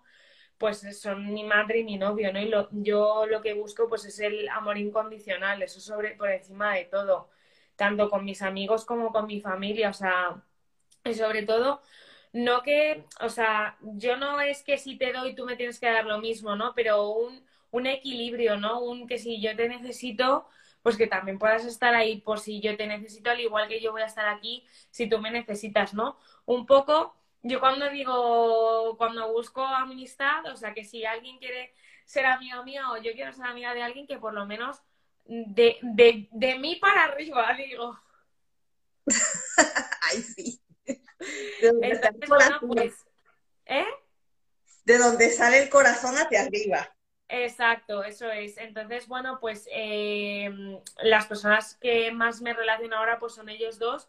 [0.60, 2.40] pues son mi madre y mi novio, ¿no?
[2.40, 6.76] Y lo, yo lo que busco, pues es el amor incondicional, eso sobre, por encima
[6.76, 7.30] de todo,
[7.76, 10.44] tanto con mis amigos como con mi familia, o sea,
[11.04, 11.82] y sobre todo
[12.36, 15.90] no que, o sea, yo no es que si te doy tú me tienes que
[15.92, 16.74] dar lo mismo, ¿no?
[16.76, 18.82] Pero un, un equilibrio, ¿no?
[18.82, 20.48] Un que si yo te necesito,
[20.82, 23.92] pues que también puedas estar ahí por si yo te necesito, al igual que yo
[23.92, 26.18] voy a estar aquí si tú me necesitas, ¿no?
[26.46, 31.74] Un poco, yo cuando digo, cuando busco amistad, o sea, que si alguien quiere
[32.06, 34.82] ser amiga mía o yo quiero ser amiga de alguien, que por lo menos
[35.26, 37.98] de, de, de mí para arriba, digo.
[40.12, 40.65] Ay, sí.
[41.62, 43.06] De donde, sale el corazón, pues,
[43.66, 43.86] ¿eh?
[44.86, 46.96] de donde sale el corazón hacia arriba.
[47.28, 48.58] Exacto, eso es.
[48.58, 54.08] Entonces, bueno, pues eh, las personas que más me relaciono ahora pues son ellos dos.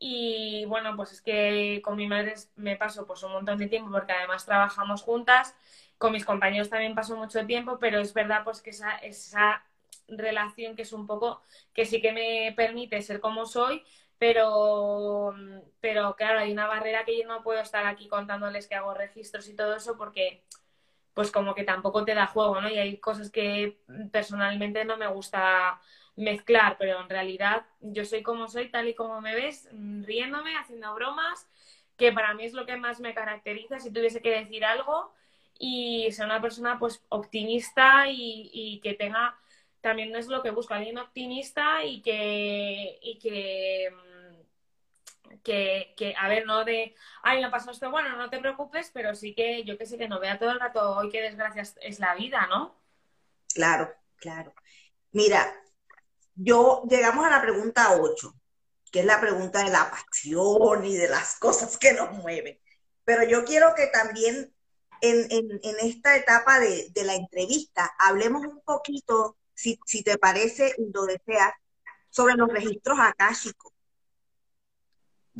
[0.00, 3.90] Y bueno, pues es que con mi madre me paso pues un montón de tiempo
[3.90, 5.54] porque además trabajamos juntas.
[5.98, 9.62] Con mis compañeros también paso mucho tiempo, pero es verdad pues que esa, esa
[10.08, 11.42] relación que es un poco
[11.74, 13.84] que sí que me permite ser como soy,
[14.20, 15.34] pero,
[15.80, 19.48] pero claro, hay una barrera que yo no puedo estar aquí contándoles que hago registros
[19.48, 20.44] y todo eso porque
[21.14, 22.70] pues como que tampoco te da juego, ¿no?
[22.70, 23.80] Y hay cosas que
[24.12, 25.80] personalmente no me gusta
[26.16, 30.94] mezclar, pero en realidad yo soy como soy, tal y como me ves, riéndome, haciendo
[30.94, 31.48] bromas,
[31.96, 35.14] que para mí es lo que más me caracteriza si tuviese que decir algo
[35.58, 39.38] y ser una persona pues optimista y, y que tenga,
[39.80, 43.90] también es lo que busco, alguien optimista y que, y que
[45.42, 49.14] que, que, a ver, no de, ay, me pasó esto, bueno, no te preocupes, pero
[49.14, 52.00] sí que yo que sé que no vea todo el rato, hoy qué desgracia es
[52.00, 52.80] la vida, ¿no?
[53.54, 54.54] Claro, claro.
[55.12, 55.52] Mira,
[56.34, 58.34] yo llegamos a la pregunta 8,
[58.90, 62.58] que es la pregunta de la pasión y de las cosas que nos mueven.
[63.04, 64.54] Pero yo quiero que también
[65.00, 70.74] en, en, esta etapa de, de, la entrevista hablemos un poquito, si, si te parece
[70.76, 71.54] y lo deseas,
[72.10, 73.72] sobre los registros akáshicos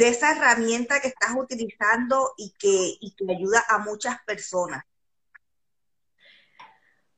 [0.01, 2.97] de esa herramienta que estás utilizando y que,
[3.31, 4.83] ayuda a muchas personas?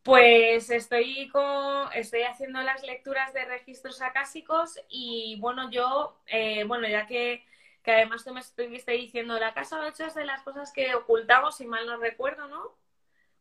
[0.03, 6.89] Pues estoy, con, estoy haciendo las lecturas de registros acásicos y bueno, yo, eh, bueno,
[6.89, 7.45] ya que,
[7.85, 11.59] que, además tú me estuviste diciendo, la casa 8 es de las cosas que ocultamos,
[11.59, 12.77] si mal no recuerdo, ¿no?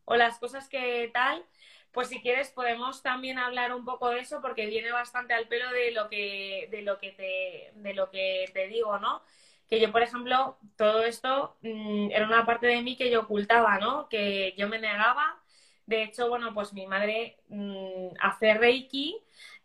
[0.06, 1.44] O las cosas que tal,
[1.92, 5.70] pues si quieres podemos también hablar un poco de eso porque viene bastante al pelo
[5.72, 9.22] de lo que, de lo que, te, de lo que te digo, ¿no?
[9.70, 13.78] Que yo, por ejemplo, todo esto mm, era una parte de mí que yo ocultaba,
[13.80, 14.08] ¿no?
[14.10, 15.42] Que yo me negaba.
[15.86, 19.18] De hecho, bueno, pues mi madre mm, hace Reiki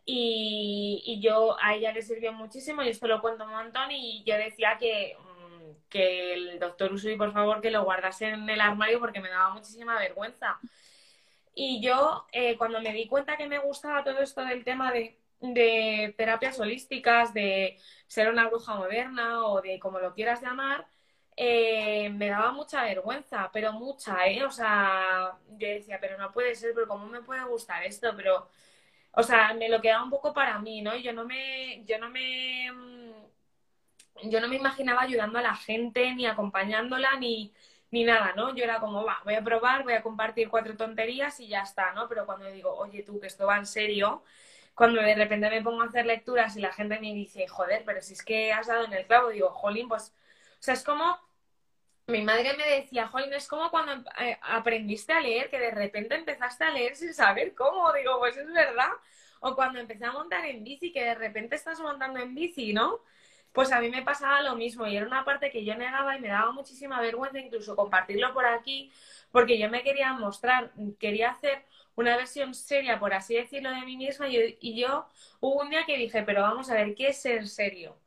[0.05, 4.23] y, y, yo a ella le sirvió muchísimo y esto lo cuento un montón y
[4.25, 8.61] yo decía que, mm, que el doctor Usui, por favor, que lo guardase en el
[8.61, 10.59] armario porque me daba muchísima vergüenza.
[11.59, 15.17] Y yo, eh, cuando me di cuenta que me gustaba todo esto del tema de,
[16.15, 20.87] terapias holísticas, de ser una bruja moderna o de como lo quieras llamar,
[21.35, 24.43] eh, me daba mucha vergüenza, pero mucha, ¿eh?
[24.45, 28.13] O sea, yo decía, pero no puede ser, pero ¿cómo me puede gustar esto?
[28.15, 28.49] Pero,
[29.13, 30.95] o sea, me lo quedaba un poco para mí, ¿no?
[30.97, 36.13] Yo no me, yo no me, mm, yo no me imaginaba ayudando a la gente,
[36.15, 37.53] ni acompañándola, ni,
[37.91, 38.53] ni nada, ¿no?
[38.55, 41.93] Yo era como, va, voy a probar, voy a compartir cuatro tonterías y ya está,
[41.93, 42.07] ¿no?
[42.07, 44.23] Pero cuando digo, oye tú, que esto va en serio,
[44.75, 48.01] cuando de repente me pongo a hacer lecturas y la gente me dice, joder, pero
[48.01, 50.13] si es que has dado en el clavo, digo, jolín, pues,
[50.59, 51.17] o sea, es como,
[52.07, 56.15] mi madre me decía, jolín, es como cuando eh, aprendiste a leer, que de repente
[56.15, 58.91] empezaste a leer sin saber cómo, digo, pues es verdad,
[59.39, 63.01] o cuando empecé a montar en bici, que de repente estás montando en bici, ¿no?
[63.57, 66.19] Pues a mí me pasaba lo mismo y era una parte que yo negaba y
[66.19, 68.91] me daba muchísima vergüenza incluso compartirlo por aquí,
[69.31, 71.63] porque yo me quería mostrar, quería hacer
[71.95, 75.07] una versión seria, por así decirlo, de mí misma y, yo
[75.39, 77.97] hubo un día que dije, pero vamos a ver, ¿qué es ser serio?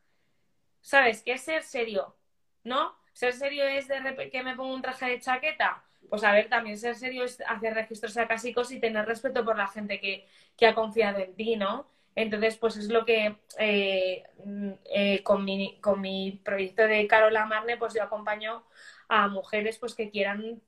[0.83, 1.21] ¿Sabes?
[1.25, 2.15] ¿Qué es ser serio?
[2.63, 2.95] ¿No?
[3.13, 5.83] ¿Ser serio es de que me pongo un traje de chaqueta?
[6.09, 9.67] Pues a ver, también ser serio es hacer registros acásicos y tener respeto por la
[9.67, 11.89] gente que, que ha confiado en ti, ¿no?
[12.16, 14.25] Entonces, pues es lo que eh,
[14.92, 18.64] eh, con, mi, con mi proyecto de Carola Marne, pues yo acompaño
[19.09, 20.61] a mujeres pues que quieran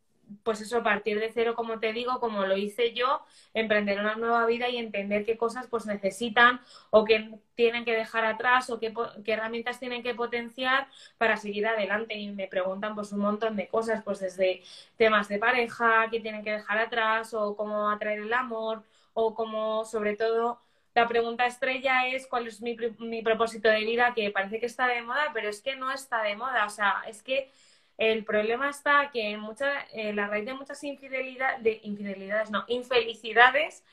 [0.43, 3.23] pues eso, partir de cero, como te digo, como lo hice yo,
[3.55, 8.25] emprender una nueva vida y entender qué cosas pues necesitan o qué tienen que dejar
[8.25, 12.15] atrás o qué, qué, herramientas tienen que potenciar para seguir adelante.
[12.15, 14.63] Y me preguntan pues un montón de cosas, pues desde
[14.97, 18.83] temas de pareja, qué tienen que dejar atrás o cómo atraer el amor
[19.15, 20.61] o cómo, sobre todo,
[20.95, 24.87] la pregunta estrella es cuál es mi, mi propósito de vida, que parece que está
[24.87, 26.67] de moda, pero es que no está de moda.
[26.67, 27.51] O sea, es que
[27.99, 32.65] el problema está que en mucha, eh, la raíz de muchas infidelidades, de infidelidades, no,
[32.69, 33.85] infelicidades,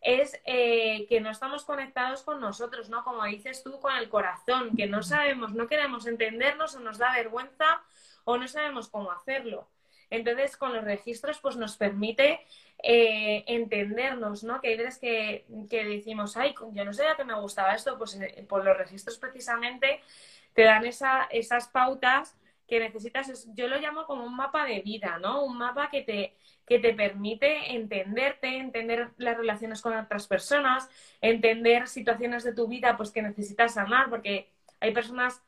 [0.00, 3.02] es eh, que no estamos conectados con nosotros, ¿no?
[3.04, 7.12] Como dices tú, con el corazón, que no sabemos, no queremos entendernos o nos da
[7.14, 7.82] vergüenza
[8.24, 9.68] o no sabemos cómo hacerlo.
[10.10, 12.40] Entonces, con los registros, pues nos permite
[12.82, 14.60] eh, entendernos, ¿no?
[14.60, 18.18] Que hay veces que, que, decimos, ay, yo no sabía que me gustaba esto, pues
[18.48, 20.00] por los registros precisamente
[20.54, 22.36] te dan esa, esas pautas
[22.68, 25.42] que necesitas, yo lo llamo como un mapa de vida, ¿no?
[25.42, 30.88] Un mapa que te, que te permite entenderte, entender las relaciones con otras personas,
[31.22, 35.42] entender situaciones de tu vida pues que necesitas sanar, porque hay personas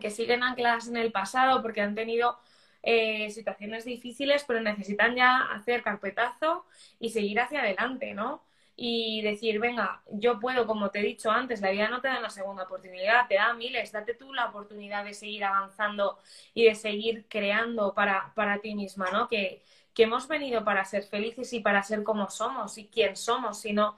[0.00, 2.38] que siguen ancladas en el pasado porque han tenido
[2.84, 6.66] eh, situaciones difíciles, pero necesitan ya hacer carpetazo
[7.00, 8.42] y seguir hacia adelante, ¿no?
[8.76, 12.18] y decir, venga, yo puedo, como te he dicho antes, la vida no te da
[12.18, 16.18] una segunda oportunidad, te da miles, date tú la oportunidad de seguir avanzando
[16.54, 19.28] y de seguir creando para, para ti misma, ¿no?
[19.28, 19.62] Que,
[19.94, 23.96] que hemos venido para ser felices y para ser como somos y quién somos, sino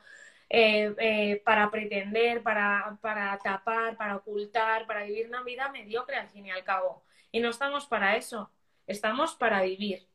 [0.50, 6.28] eh, eh, para pretender, para, para tapar, para ocultar, para vivir una vida mediocre al
[6.28, 7.02] fin y al cabo.
[7.32, 8.50] Y no estamos para eso,
[8.86, 10.08] estamos para vivir.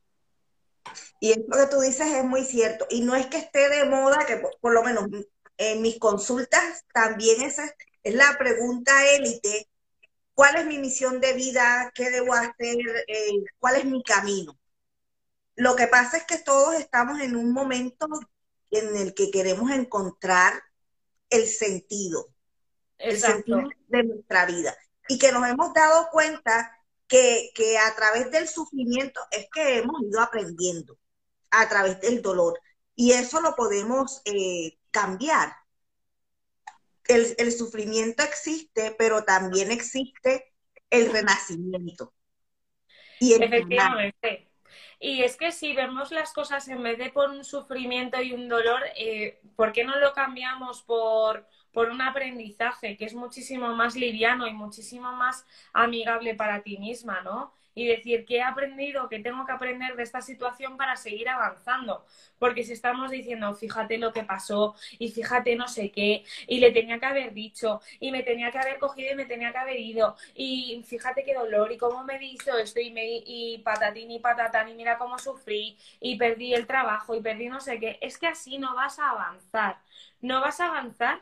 [1.19, 2.85] Y esto que tú dices es muy cierto.
[2.89, 5.05] Y no es que esté de moda, que por, lo menos
[5.57, 9.69] en mis consultas también esa es la pregunta élite.
[10.33, 11.91] ¿Cuál es mi misión de vida?
[11.93, 12.77] ¿Qué debo hacer?
[13.07, 14.57] Eh, ¿Cuál es mi camino?
[15.55, 18.07] Lo que pasa es que todos estamos en un momento
[18.71, 20.53] en el que queremos encontrar
[21.29, 22.29] el sentido,
[22.97, 24.75] el sentido de nuestra vida.
[25.07, 26.80] Y que nos hemos dado cuenta
[27.11, 30.97] que, a través del sufrimiento es que hemos ido aprendiendo,
[31.49, 32.59] a través del dolor.
[32.95, 35.53] Y eso lo podemos eh, cambiar.
[37.07, 40.53] El, sufrimiento existe, pero también existe
[40.89, 42.13] el renacimiento.
[43.19, 44.49] Y Efectivamente.
[44.97, 48.47] Y es que si vemos las cosas en vez de por un sufrimiento y un
[48.47, 53.95] dolor, eh, ¿por qué no lo cambiamos por por un aprendizaje que es muchísimo más
[53.95, 57.53] liviano y muchísimo más amigable para ti misma, ¿no?
[57.73, 62.05] Y decir que he aprendido, que tengo que aprender de esta situación para seguir avanzando.
[62.37, 66.71] Porque si estamos diciendo, fíjate lo que pasó y fíjate no sé qué, y le
[66.71, 69.79] tenía que haber dicho, y me tenía que haber cogido y me tenía que haber
[69.79, 74.19] ido, y fíjate qué dolor, y cómo me hizo esto, y, me, y patatín y
[74.19, 77.97] patatán, y mira cómo sufrí, y perdí el trabajo, y perdí no sé qué.
[78.01, 79.77] Es que así no vas a avanzar.
[80.21, 81.21] No vas a avanzar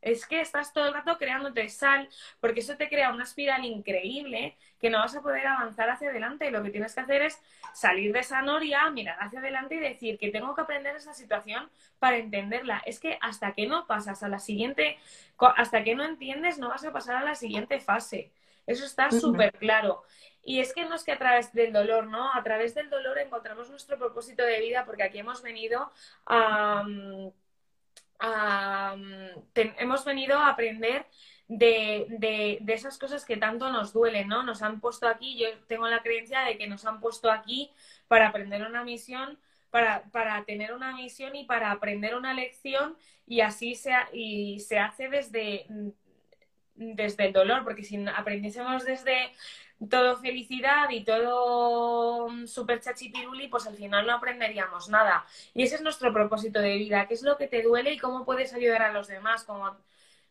[0.00, 2.08] es que estás todo el rato creándote sal,
[2.40, 6.46] porque eso te crea una espiral increíble que no vas a poder avanzar hacia adelante.
[6.46, 7.40] Y lo que tienes que hacer es
[7.74, 11.68] salir de esa noria, mirar hacia adelante y decir que tengo que aprender esa situación
[11.98, 12.82] para entenderla.
[12.86, 14.98] Es que hasta que no pasas a la siguiente,
[15.38, 18.30] hasta que no entiendes, no vas a pasar a la siguiente fase.
[18.66, 20.02] Eso está súper claro.
[20.44, 22.32] Y es que no es que a través del dolor, ¿no?
[22.32, 25.90] A través del dolor encontramos nuestro propósito de vida, porque aquí hemos venido
[26.26, 26.84] a
[29.54, 31.06] hemos venido a aprender
[31.48, 34.42] de, esas cosas que tanto nos duelen, ¿no?
[34.42, 37.72] Nos han puesto aquí, yo tengo la creencia de que nos han puesto aquí
[38.06, 39.38] para aprender una misión,
[39.70, 42.96] para, para tener una misión y para aprender una lección
[43.26, 45.66] y así se, y se hace desde,
[46.74, 49.32] desde el dolor, porque si aprendiésemos desde,
[49.88, 55.24] todo felicidad y todo mm, súper chachipiruli, pues al final no aprenderíamos nada.
[55.54, 58.24] Y ese es nuestro propósito de vida, qué es lo que te duele y cómo
[58.24, 59.44] puedes ayudar a los demás.
[59.44, 59.76] Como,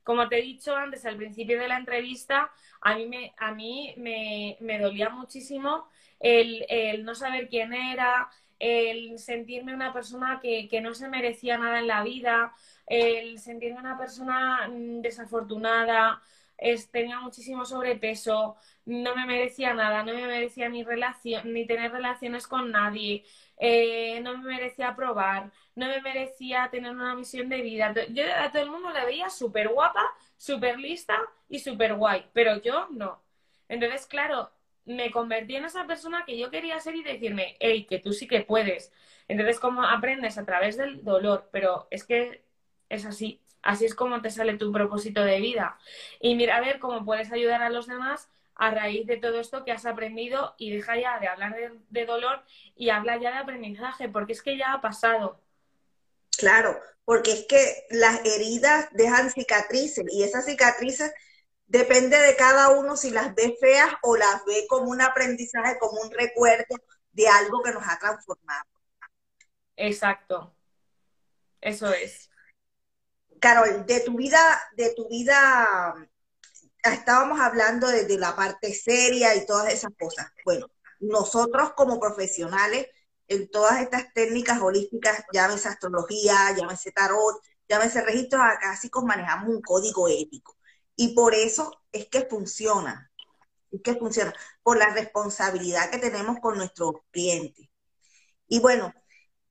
[0.04, 3.94] como te he dicho antes al principio de la entrevista, a mí me, a mí
[3.98, 5.88] me, me dolía muchísimo
[6.20, 8.30] el, el, no saber quién era,
[8.60, 12.54] el sentirme una persona que, que no se merecía nada en la vida,
[12.88, 16.22] el sentirme una persona mm, desafortunada,
[16.58, 18.56] es, tenía muchísimo sobrepeso,
[18.86, 23.26] no me merecía nada, no me merecía ni, relación, ni tener relaciones con nadie,
[23.58, 27.94] eh, no me merecía probar, no me merecía tener una misión de vida.
[28.10, 30.04] Yo a todo el mundo la veía súper guapa,
[30.38, 31.18] súper lista
[31.50, 33.22] y súper guay, pero yo no.
[33.70, 34.52] Entonces, claro,
[34.86, 38.28] me convertí en esa persona que yo quería ser y decirme, hey, que tú sí
[38.28, 38.92] que puedes.
[39.28, 40.38] Entonces, ¿cómo aprendes?
[40.38, 42.44] A través del dolor, pero es que
[42.90, 43.42] es así.
[43.62, 45.78] Así es como te sale tu propósito de vida.
[46.20, 49.64] Y mira a ver cómo puedes ayudar a los demás a raíz de todo esto
[49.64, 51.56] que has aprendido y deja ya de hablar
[51.90, 52.44] de, dolor
[52.76, 55.40] y habla ya de aprendizaje, porque es que ya ha pasado.
[56.38, 61.14] Claro, porque es que las heridas dejan cicatrices y esas cicatrices
[61.68, 66.02] depende de cada uno si las ve feas o las ve como un aprendizaje, como
[66.02, 66.76] un recuerdo
[67.12, 68.66] de algo que nos ha transformado.
[69.76, 70.56] Exacto.
[71.62, 72.27] Eso es.
[73.40, 74.40] Carol, de tu vida,
[74.76, 75.94] de tu vida,
[76.84, 80.32] estábamos hablando de, la parte seria y todas esas cosas.
[80.46, 80.68] Bueno,
[81.00, 82.88] nosotros como profesionales
[83.28, 90.08] en todas estas técnicas holísticas, llámese astrología, llámese tarot, llámese registros acásicos, manejamos un código
[90.08, 90.56] ético.
[90.96, 93.12] Y por eso es que funciona,
[93.72, 94.34] es que funciona,
[94.64, 97.68] por la responsabilidad que tenemos con nuestros clientes.
[98.48, 98.94] Y bueno,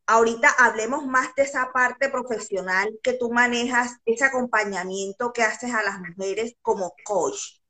[0.07, 5.83] ahorita hablemos más de esa parte profesional que tú manejas, ese acompañamiento que haces a
[5.83, 7.61] las mujeres como coach.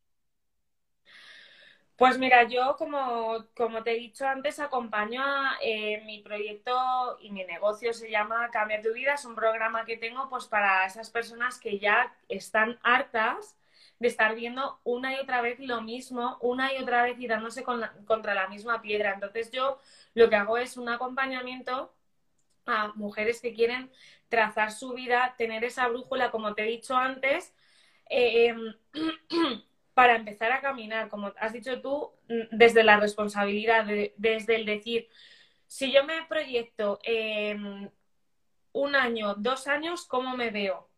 [1.97, 7.30] Pues mira, yo como, como te he dicho antes, acompaño a eh, mi proyecto y
[7.30, 9.14] mi negocio se llama Cambia tu vida.
[9.14, 13.57] Es un programa que tengo pues para esas personas que ya están hartas
[13.99, 17.64] de estar viendo una y otra vez lo mismo, una y otra vez y dándose
[17.64, 19.14] contra la misma piedra.
[19.14, 19.78] Entonces yo
[20.14, 21.95] lo que hago es un acompañamiento
[22.66, 23.90] a mujeres que quieren
[24.28, 27.54] trazar su vida, tener esa brújula, como te he dicho antes,
[28.10, 28.54] eh,
[29.94, 32.12] para empezar a caminar, como has dicho tú,
[32.50, 33.86] desde la responsabilidad,
[34.16, 35.08] desde el decir,
[35.66, 36.98] si yo me proyecto
[38.72, 40.88] un año, dos años, ¿cómo me veo?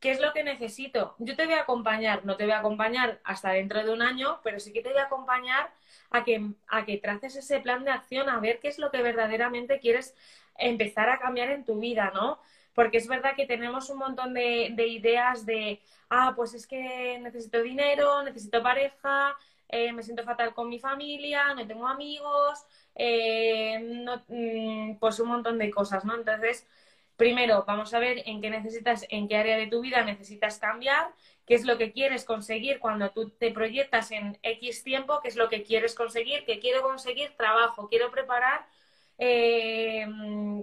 [0.00, 1.14] ¿Qué es lo que necesito?
[1.18, 4.40] Yo te voy a acompañar, no te voy a acompañar hasta dentro de un año,
[4.42, 5.70] pero sí que te voy a acompañar
[6.08, 9.02] a que, a que traces ese plan de acción, a ver qué es lo que
[9.02, 10.16] verdaderamente quieres
[10.60, 12.38] empezar a cambiar en tu vida, ¿no?
[12.74, 17.62] Porque es verdad que tenemos un montón de, ideas de, ah, pues es que necesito
[17.62, 19.36] dinero, necesito pareja,
[19.68, 23.78] eh, me siento fatal con mi familia, no tengo amigos, eh,
[24.28, 26.14] mm, pues un montón de cosas, ¿no?
[26.14, 26.66] Entonces,
[27.16, 31.12] primero vamos a ver en qué necesitas, en qué área de tu vida necesitas cambiar,
[31.46, 35.36] qué es lo que quieres conseguir cuando tú te proyectas en X tiempo, qué es
[35.36, 38.66] lo que quieres conseguir, que quiero conseguir trabajo, quiero preparar
[39.20, 40.62] eh, mm,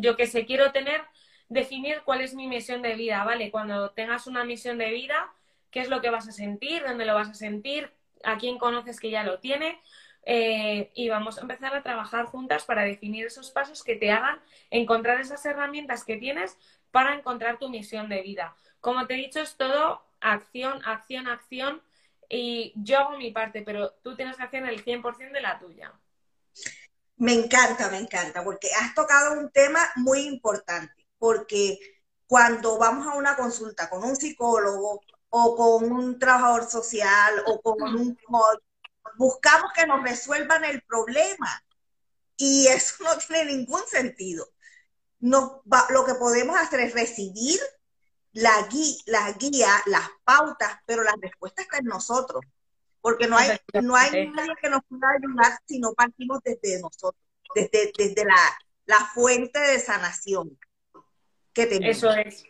[0.00, 1.02] yo que sé, quiero tener,
[1.48, 3.50] definir cuál es mi misión de vida, ¿vale?
[3.50, 5.32] Cuando tengas una misión de vida,
[5.70, 6.84] ¿qué es lo que vas a sentir?
[6.86, 7.90] ¿Dónde lo vas a sentir?
[8.24, 9.80] ¿A quién conoces que ya lo tiene?
[10.24, 14.40] Eh, y vamos a empezar a trabajar juntas para definir esos pasos que te hagan
[14.70, 16.58] encontrar esas herramientas que tienes
[16.90, 18.56] para encontrar tu misión de vida.
[18.80, 21.82] Como te he dicho, es todo acción, acción, acción
[22.28, 25.92] y yo hago mi parte, pero tú tienes que hacer el 100% de la tuya.
[27.16, 31.78] Me encanta, me encanta, porque has tocado un tema muy importante, porque
[32.26, 35.00] cuando vamos a una consulta con un psicólogo
[35.30, 38.18] o con un trabajador social o con un
[39.16, 41.62] buscamos que nos resuelvan el problema.
[42.36, 44.48] Y eso no tiene ningún sentido.
[45.20, 47.58] No, lo que podemos hacer es recibir
[48.32, 52.42] la guía, la guía, las pautas, pero la respuesta está en nosotros
[53.06, 53.50] porque no hay,
[53.84, 57.22] no hay nadie que nos pueda ayudar si no partimos desde nosotros,
[57.54, 58.34] desde, desde la,
[58.84, 60.58] la fuente de sanación
[61.52, 61.98] que tenemos.
[61.98, 62.44] Eso es.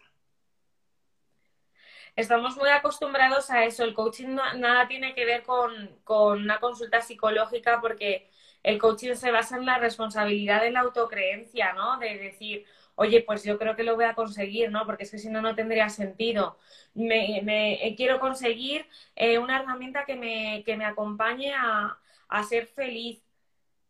[2.17, 3.85] Estamos muy acostumbrados a eso.
[3.85, 8.31] El coaching nada tiene que ver con, con una consulta psicológica porque
[8.63, 11.99] el coaching se basa en la responsabilidad de la autocreencia, ¿no?
[11.99, 12.65] De decir,
[12.97, 14.87] oye, pues yo creo que lo voy a conseguir, ¿no?
[14.87, 16.59] Porque es que si no, no tendría sentido.
[16.95, 17.41] Me,
[17.87, 18.87] eh, quiero conseguir
[19.17, 23.23] eh, una herramienta que me, que me acompañe a, a, ser feliz,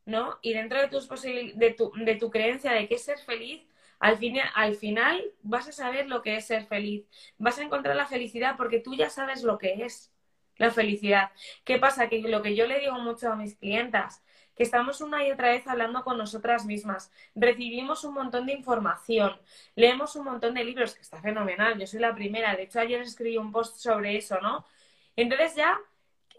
[0.04, 0.38] ¿no?
[0.42, 3.66] Y dentro de, tus de, tu, de tu creencia de qué es ser feliz,
[3.98, 7.06] al, fin, al final vas a saber lo que es ser feliz.
[7.38, 10.12] Vas a encontrar la felicidad porque tú ya sabes lo que es.
[10.58, 11.30] la felicidad.
[11.64, 12.08] ¿Qué pasa?
[12.08, 14.22] Que lo que yo le digo mucho a mis clientas,
[14.56, 19.38] que estamos una y otra vez hablando con nosotras mismas, recibimos un montón de información,
[19.74, 23.02] leemos un montón de libros, que está fenomenal, yo soy la primera, de hecho ayer
[23.02, 24.64] escribí un post sobre eso, ¿no?
[25.14, 25.78] Entonces ya,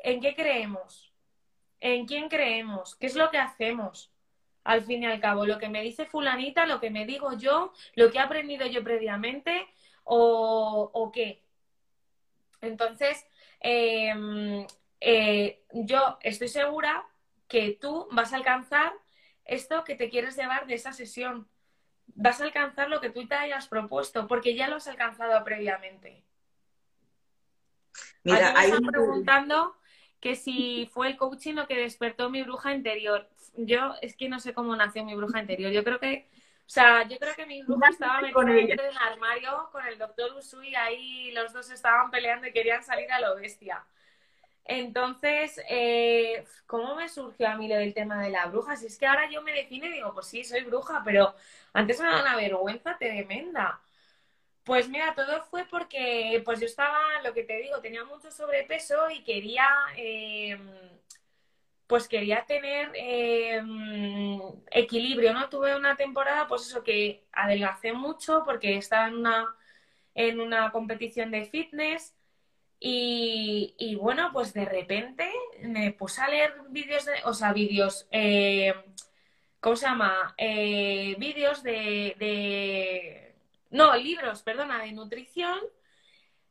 [0.04, 1.14] ¿en qué creemos?
[1.80, 2.96] ¿En quién creemos?
[2.96, 4.12] ¿Qué es lo que hacemos?
[4.64, 7.72] Al fin y al cabo, lo que me dice fulanita, lo que me digo yo,
[7.96, 9.68] lo que he aprendido yo previamente
[10.04, 11.44] o, o qué.
[12.62, 13.26] Entonces,
[13.60, 14.66] em,
[15.00, 17.06] eh, yo estoy segura
[17.48, 18.94] que tú vas a alcanzar
[19.46, 21.48] esto que te quieres llevar de esa sesión.
[22.08, 26.24] Vas a alcanzar lo que tú te hayas propuesto, porque ya lo has alcanzado previamente.
[28.24, 29.78] Mira, me están preguntando
[30.20, 33.30] que si fue el coaching lo que despertó mi bruja interior.
[33.56, 35.72] Yo es que no sé cómo nació mi bruja interior.
[35.72, 36.30] Yo creo que,
[36.66, 40.34] o sea, yo creo que mi bruja estaba metida dentro del armario con el doctor
[40.34, 43.86] Usui, ahí los dos estaban peleando y querían salir a lo bestia.
[44.68, 48.76] Entonces, eh, ¿cómo me surgió a mí lo del tema de la bruja?
[48.76, 51.34] Si es que ahora yo me defino y digo, pues sí, soy bruja, pero
[51.74, 53.82] antes me da una vergüenza tremenda.
[54.64, 59.10] Pues mira, todo fue porque pues yo estaba, lo que te digo, tenía mucho sobrepeso
[59.12, 60.60] y quería, em,
[61.88, 64.42] pues quería tener em,
[64.72, 65.50] equilibrio, ¿no?
[65.50, 69.56] Tuve una temporada, pues eso, que adelgacé mucho porque estaba en una,
[70.16, 72.17] en una competición de fitness
[72.80, 75.32] y, bueno, pues de repente
[75.64, 78.74] me puse a leer vídeos, de, o sea, vídeos, eh,
[79.60, 80.36] ¿cómo se llama?
[80.38, 83.36] Eh, vídeos de, de,
[83.72, 85.60] no, libros, perdona, de nutrición.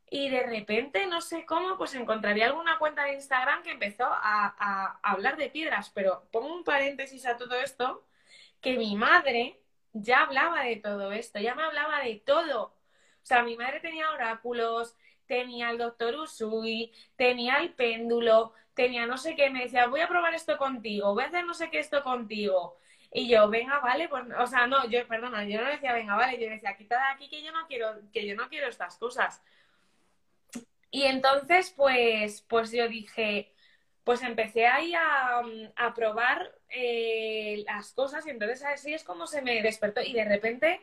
[0.08, 4.54] Y de repente, no sé cómo, pues encontraría alguna cuenta de Instagram que empezó a,
[4.58, 5.90] a hablar de piedras.
[5.90, 8.06] Pero pongo un paréntesis a todo esto,
[8.60, 9.60] que mi madre
[9.92, 12.64] ya hablaba de todo esto, ya me hablaba de todo.
[12.64, 14.96] O sea, mi madre tenía oráculos,
[15.26, 20.08] tenía el doctor Usui, tenía el péndulo, tenía no sé qué, me decía, voy a
[20.08, 22.78] probar esto contigo, voy a hacer no sé qué esto contigo.
[23.12, 26.38] Y yo, venga, vale, pues, o sea, no, yo, perdona, yo no decía, venga, vale,
[26.42, 29.42] yo decía, quita de aquí que yo no quiero, que yo no quiero estas cosas.
[30.90, 33.52] Y entonces, pues, pues yo dije,
[34.04, 35.42] pues empecé ahí a,
[35.76, 40.24] a probar eh, las cosas y entonces así es como se me despertó y de
[40.24, 40.80] repente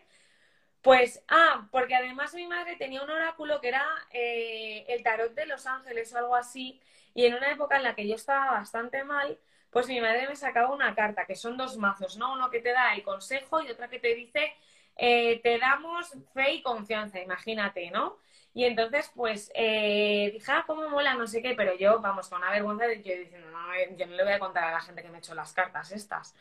[0.84, 5.47] pues, ah, porque además mi madre tenía un oráculo que era eh, el tarot de
[5.47, 6.81] los ángeles o algo así,
[7.15, 9.39] y en una época en la que yo estaba bastante mal,
[9.71, 12.34] pues mi madre me sacaba una carta, que son dos mazos, ¿no?
[12.34, 14.53] Uno que te da el consejo y otra que te dice,
[14.97, 18.17] eh, te damos fe y confianza, imagínate, ¿no?
[18.53, 22.39] Y entonces, pues, eh, dije, ah, cómo mola, no sé qué, pero yo, vamos, con
[22.39, 23.59] una vergüenza, yo diciendo, no,
[23.97, 25.91] yo no le voy a contar a la gente que me ha hecho las cartas
[25.91, 26.36] estas.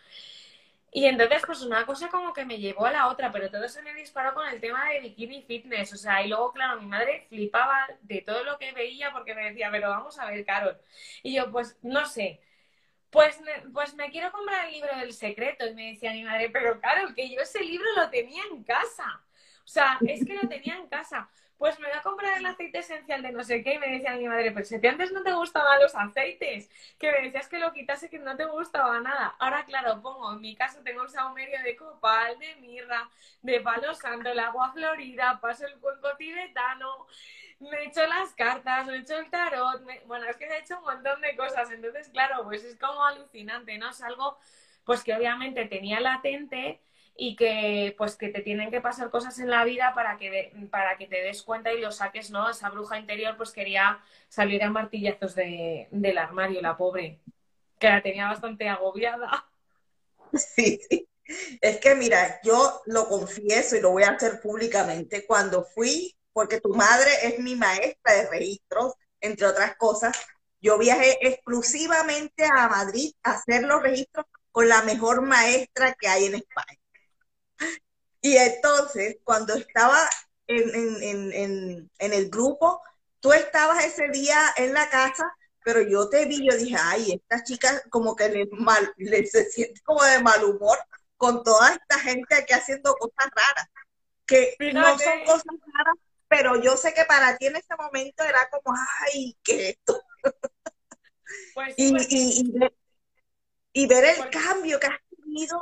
[0.95, 3.81] Y entonces, pues una cosa como que me llevó a la otra, pero todo se
[3.83, 5.95] me disparó con el tema de bikini fitness.
[5.95, 9.45] O sea, y luego, claro, mi madre flipaba de todo lo que veía porque me
[9.51, 10.79] decía, pero vamos a ver, Carol.
[11.23, 12.43] Y yo, pues, no sé.
[13.11, 13.41] Pues,
[13.73, 15.67] pues me quiero comprar el libro del secreto.
[15.67, 19.23] Y me decía mi madre, pero Carol, que yo ese libro lo tenía en casa.
[19.65, 21.31] O sea, es que lo tenía en casa
[21.63, 23.75] pues me voy a comprar el aceite esencial de no sé qué.
[23.75, 27.21] Y me decía mi madre, pero si antes no te gustaban los aceites, que me
[27.23, 29.37] decías que lo quitase, que no te gustaba nada.
[29.39, 33.09] Ahora, claro, pongo, en mi caso tengo el saumerio de copal, de mirra,
[33.43, 37.07] de palo santo, el agua florida, paso el cuenco tibetano,
[37.61, 40.61] me he hecho las cartas, me he hecho el tarot, bueno, es que me he
[40.63, 41.71] hecho un montón de cosas.
[41.71, 43.91] Entonces, claro, pues es como alucinante, ¿no?
[43.91, 44.37] Es algo,
[44.85, 46.81] pues que obviamente tenía latente
[47.17, 50.97] y que pues que te tienen que pasar cosas en la vida para que para
[50.97, 52.49] que te des cuenta y lo saques, ¿no?
[52.49, 57.21] Esa bruja interior pues quería salir a martillazos de, del armario, la pobre,
[57.79, 59.47] que la tenía bastante agobiada.
[60.35, 61.07] Sí, sí.
[61.61, 66.61] Es que mira, yo lo confieso y lo voy a hacer públicamente, cuando fui, porque
[66.61, 70.17] tu madre es mi maestra de registros, entre otras cosas,
[70.61, 76.27] yo viajé exclusivamente a Madrid a hacer los registros con la mejor maestra que hay
[76.27, 76.82] en España.
[78.21, 80.09] Y entonces, cuando estaba
[80.47, 82.81] en, el grupo,
[83.21, 85.33] tú estabas ese día en la casa,
[85.65, 89.45] pero yo te vi, yo dije, ay, esta chica como que le, mal, le se
[89.51, 90.79] siente como de mal humor
[91.17, 93.69] con toda esta gente aquí haciendo cosas raras,
[94.27, 95.97] que no son cosas raras,
[96.29, 100.03] pero yo sé que para ti en ese momento era como, ay, ¿qué esto?
[101.55, 102.53] Pues y,
[103.73, 105.61] y, ver el cambio que has tenido,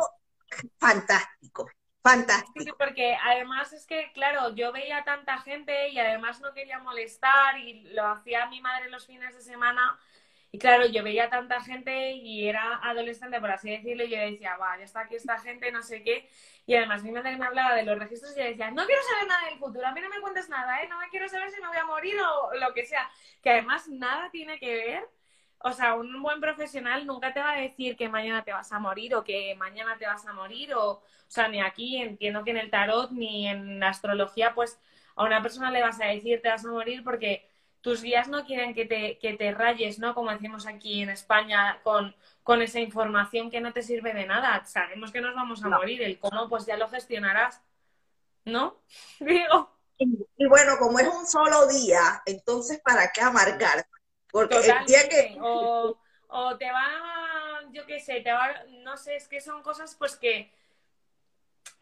[0.79, 1.71] fantástico.
[2.03, 2.65] Fantástico.
[2.65, 7.59] Sí, porque además es que, claro, yo veía tanta gente y además no quería molestar
[7.59, 9.99] y lo hacía mi madre los fines de semana
[10.53, 14.57] Y claro, yo veía tanta gente y era adolescente, por así decirlo, y yo decía,
[14.59, 16.29] va, ya está aquí esta gente, no sé qué.
[16.67, 19.29] Y además mi madre me hablaba de los registros y yo decía, no quiero saber
[19.29, 20.89] nada del futuro, a mí no me cuentes nada, ¿eh?
[20.89, 23.11] No me quiero saber si me voy a morir o lo que sea.
[23.43, 25.11] Que además nada tiene que ver
[25.63, 28.79] o sea, un buen profesional nunca te va a decir que mañana te vas a
[28.79, 32.51] morir o que mañana te vas a morir o, o sea, ni aquí entiendo que
[32.51, 34.81] en el tarot ni en la astrología, pues
[35.17, 37.49] a una persona le vas a decir te vas a morir porque
[37.83, 40.15] tus guías no quieren que te, que te rayes, ¿no?
[40.15, 44.65] Como decimos aquí en España, con, con esa información que no te sirve de nada.
[44.67, 47.63] Sabemos que nos vamos a morir, el cómo pues ya lo gestionarás,
[48.45, 48.77] ¿no?
[49.21, 49.71] Digo.
[49.99, 53.87] Y bueno, como es un solo día, entonces ¿para qué amargar?
[54.33, 55.37] Porque el día que...
[55.41, 59.97] O, o te va, yo qué sé, te va, no sé, es que son cosas
[59.97, 60.53] pues que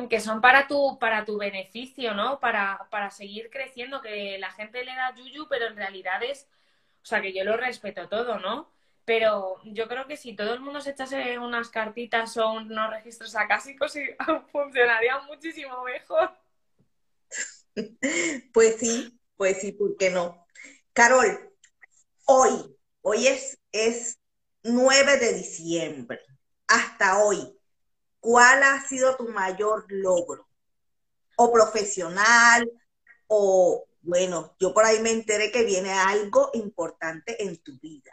[0.09, 2.39] que son para tu, para tu beneficio, ¿no?
[2.39, 6.49] Para, para seguir creciendo, que la gente le da yuyu, pero en realidad es,
[7.03, 8.71] o sea, que yo lo respeto todo, ¿no?
[9.05, 13.35] Pero yo creo que si todo el mundo se echase unas cartitas o unos registros
[13.35, 13.95] acásicos,
[14.53, 16.31] funcionaría muchísimo mejor.
[18.53, 20.47] Pues sí, pues sí, ¿por qué no?
[20.93, 21.48] Carol,
[22.29, 24.19] hoy, hoy es, es
[24.63, 26.21] 9 de diciembre,
[26.67, 27.39] hasta hoy,
[28.21, 30.47] ¿cuál ha sido tu mayor logro?
[31.37, 32.71] O profesional,
[33.29, 38.13] o bueno, yo por ahí me enteré que viene algo importante en tu vida.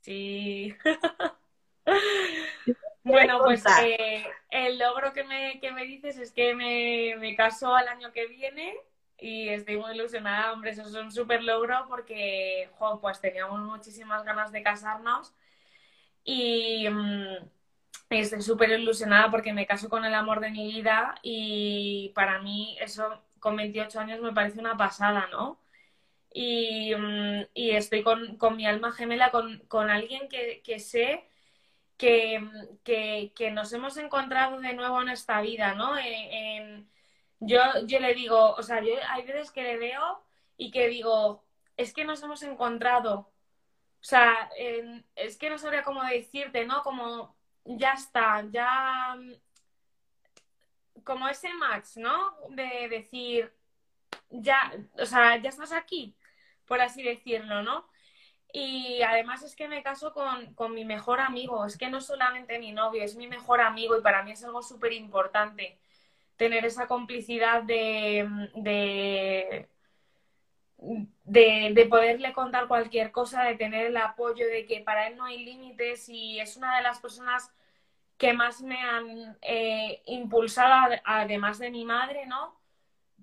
[0.00, 0.72] Sí.
[3.02, 7.74] bueno, pues eh, el logro que me, que me dices es que me, me caso
[7.74, 8.78] al año que viene
[9.20, 14.52] y estoy muy ilusionada, hombre, eso es un súper logro porque, pues teníamos muchísimas ganas
[14.52, 15.34] de casarnos
[16.24, 16.88] y...
[16.88, 17.50] Mm,
[18.10, 22.76] Estoy súper ilusionada porque me caso con el amor de mi vida y para mí
[22.80, 25.60] eso con 28 años me parece una pasada, ¿no?
[26.32, 31.24] Y, mm, estoy con, mi alma gemela, con, alguien que, sé
[31.96, 32.40] que,
[33.34, 35.94] que, nos hemos encontrado de nuevo en esta vida, ¿no?
[37.40, 40.22] Yo, yo le digo, o sea, yo hay veces que le veo
[40.56, 41.42] y que digo,
[41.76, 43.32] es que nos hemos encontrado.
[44.00, 44.50] O sea,
[45.16, 46.82] es que no sabría cómo decirte, ¿no?
[46.82, 47.34] Como
[47.64, 49.16] ya está, ya
[51.04, 52.34] como ese match, ¿no?
[52.50, 53.52] De decir,
[54.30, 56.14] ya, o sea, ya estás aquí,
[56.66, 57.88] por así decirlo, ¿no?
[58.52, 62.58] Y además es que me caso con, con mi mejor amigo, es que no solamente
[62.58, 65.78] mi novio, es mi mejor amigo y para mí es algo súper importante
[66.40, 69.68] tener esa complicidad de, de,
[70.78, 75.26] de, de, poderle contar cualquier cosa, de tener el apoyo, de que para él no
[75.26, 77.52] hay límites y es una de las personas
[78.16, 82.58] que más me han eh, impulsado, además de mi madre, ¿no?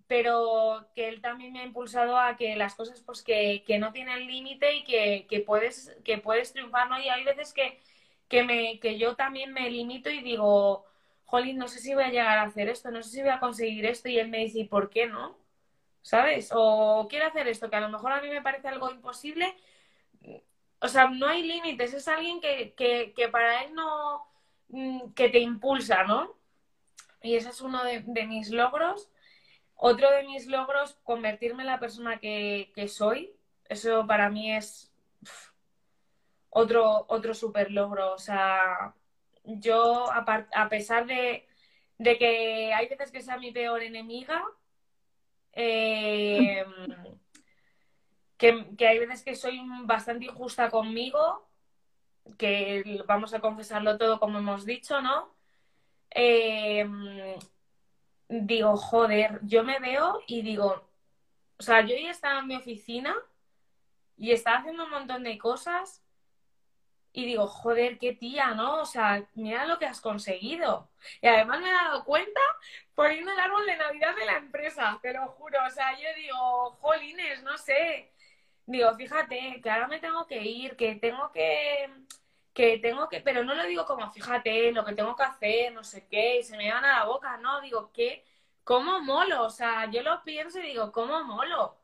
[0.05, 4.27] Pero que él también me ha impulsado a que las cosas, pues, que, no tienen
[4.27, 6.99] límite y que, puedes, que puedes triunfar, ¿no?
[6.99, 7.79] Y hay veces que,
[8.27, 10.85] que, me, que yo también me limito y digo,
[11.27, 13.39] jolín, no sé si voy a llegar a hacer esto, no sé si voy a
[13.39, 15.37] conseguir esto, y él me dice, ¿y por qué no?
[16.01, 16.49] ¿Sabes?
[16.53, 19.55] O quiero hacer esto, que a lo mejor a mí me parece algo imposible.
[20.81, 24.27] O sea, no hay límites, es alguien que, que para él no
[24.69, 26.35] Mm, que te impulsa, ¿no?
[27.21, 29.09] Y ese es uno de, mis logros.
[29.75, 33.35] Otro de mis logros, convertirme en la persona que, soy.
[33.69, 34.91] Eso para mí es
[36.49, 38.13] otro, otro super logro.
[38.13, 38.95] O sea,
[39.47, 41.47] yo, a, pesar de,
[41.97, 44.43] que hay veces que sea mi peor enemiga,
[45.53, 46.65] que,
[48.77, 51.49] que, hay veces que soy bastante injusta conmigo,
[52.37, 55.35] que vamos a confesarlo todo como hemos dicho, ¿no?
[56.09, 57.37] Em,
[58.29, 60.89] digo, joder, yo me veo y digo,
[61.57, 63.15] o sea, yo ya estaba en mi oficina
[64.17, 66.03] y estaba haciendo un montón de cosas
[67.17, 68.81] y digo, joder, qué tía, ¿no?
[68.81, 70.91] O sea, mira lo que has conseguido.
[71.19, 72.39] Y además me he dado cuenta
[72.93, 75.57] poniendo el árbol de Navidad de la empresa, te lo juro.
[75.65, 78.11] O sea, yo digo, jolines, no sé.
[78.67, 81.89] Digo, fíjate, que ahora me tengo que ir, que tengo que
[82.53, 85.83] que tengo que, pero no lo digo como, fíjate, lo que tengo que hacer, no
[85.83, 88.25] sé qué, y se me van a la boca, no, digo, ¿qué?
[88.63, 89.43] ¿Cómo molo?
[89.43, 91.63] O sea, yo lo pienso y digo, ¿cómo molo?
[91.65, 91.79] O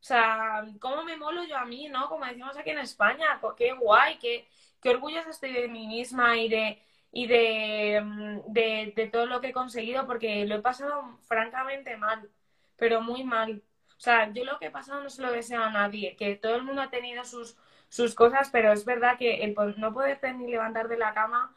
[0.00, 2.08] sea, ¿cómo me molo yo a mí, no?
[2.08, 4.48] Como decimos aquí en España, qué guay, qué,
[4.86, 6.80] qué orgullosa estoy de mí misma y de
[7.12, 11.96] y de, mm, de, de todo lo que he conseguido, porque lo he pasado francamente
[11.96, 12.30] mal,
[12.76, 13.62] pero muy mal.
[13.96, 16.56] O sea, yo lo que he pasado no se lo deseo a nadie, que todo
[16.56, 17.56] el mundo ha tenido sus
[17.88, 21.56] sus cosas, pero es verdad que el no poderte ni levantar de la cama,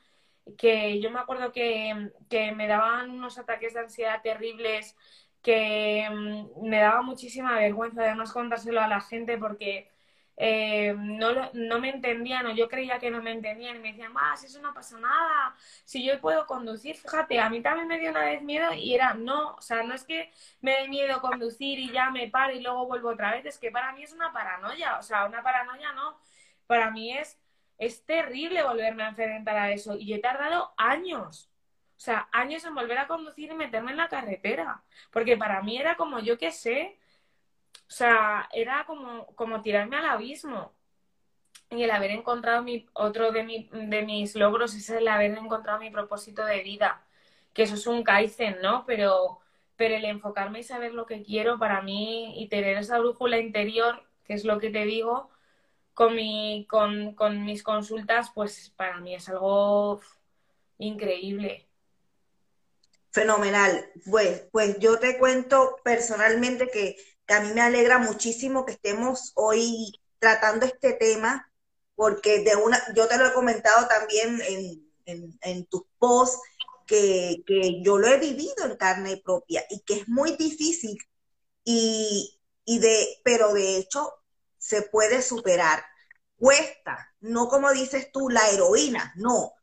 [0.58, 2.12] que yo me acuerdo que,
[2.56, 4.96] me daban unos ataques de ansiedad terribles,
[5.42, 9.89] que mm, me daba muchísima vergüenza además contárselo a la gente porque
[10.42, 14.14] eh, no, no me entendían o yo creía que no me entendían y me decían,
[14.14, 18.10] más, eso no pasa nada, si yo puedo conducir, fíjate, a mí también me dio
[18.12, 20.32] una vez miedo y era, no, o sea, no es que
[20.62, 23.70] me dé miedo conducir y ya me paro y luego vuelvo otra vez, es que
[23.70, 26.18] para mí es una paranoia, o sea, una paranoia no,
[26.68, 27.38] para mí es,
[27.78, 31.50] es terrible volverme a enfrentar a eso y he tardado años.
[31.98, 34.84] O sea, años en volver a conducir y meterme en la carretera.
[35.12, 36.98] Porque para mí era como, yo qué sé,
[37.90, 40.74] o sea, era como, como tirarme al abismo.
[41.72, 45.80] Y el haber encontrado mi, otro de, mi, de mis logros es el haber encontrado
[45.80, 47.04] mi propósito de vida.
[47.54, 48.86] Que eso es un kaizen, ¿no?
[48.86, 49.40] Pero,
[49.76, 54.04] pero el enfocarme y saber lo que quiero para mí y tener esa brújula interior,
[54.24, 55.32] que es lo que te digo,
[55.96, 60.00] con, mi, con, con mis consultas, pues para mí es algo
[60.78, 61.68] increíble.
[63.12, 63.90] Fenomenal.
[64.10, 66.98] Pues, pues yo te cuento personalmente que
[67.30, 71.54] que a mí me alegra muchísimo que estemos hoy tratando este tema,
[71.94, 74.42] porque de una, yo te lo he comentado también
[75.06, 76.42] en, tus posts,
[76.88, 77.44] que,
[77.84, 80.98] yo lo he vivido en carne propia y que es muy difícil,
[81.64, 84.12] y, de, pero de hecho
[84.58, 85.86] se puede superar.
[86.36, 89.54] Cuesta, no como dices tú, la heroína, no,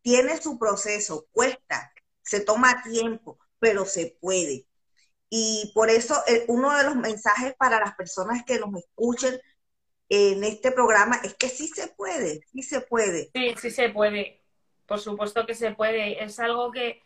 [0.00, 1.92] tiene su proceso, cuesta,
[2.22, 4.69] se toma tiempo, pero se puede.
[5.30, 9.40] Y por eso eh, uno de los mensajes para las personas que nos escuchen
[10.08, 13.30] en este programa es que sí se puede, sí se puede.
[13.32, 14.42] Sí, sí se puede.
[14.86, 16.22] Por supuesto que se puede.
[16.22, 17.00] Es algo que,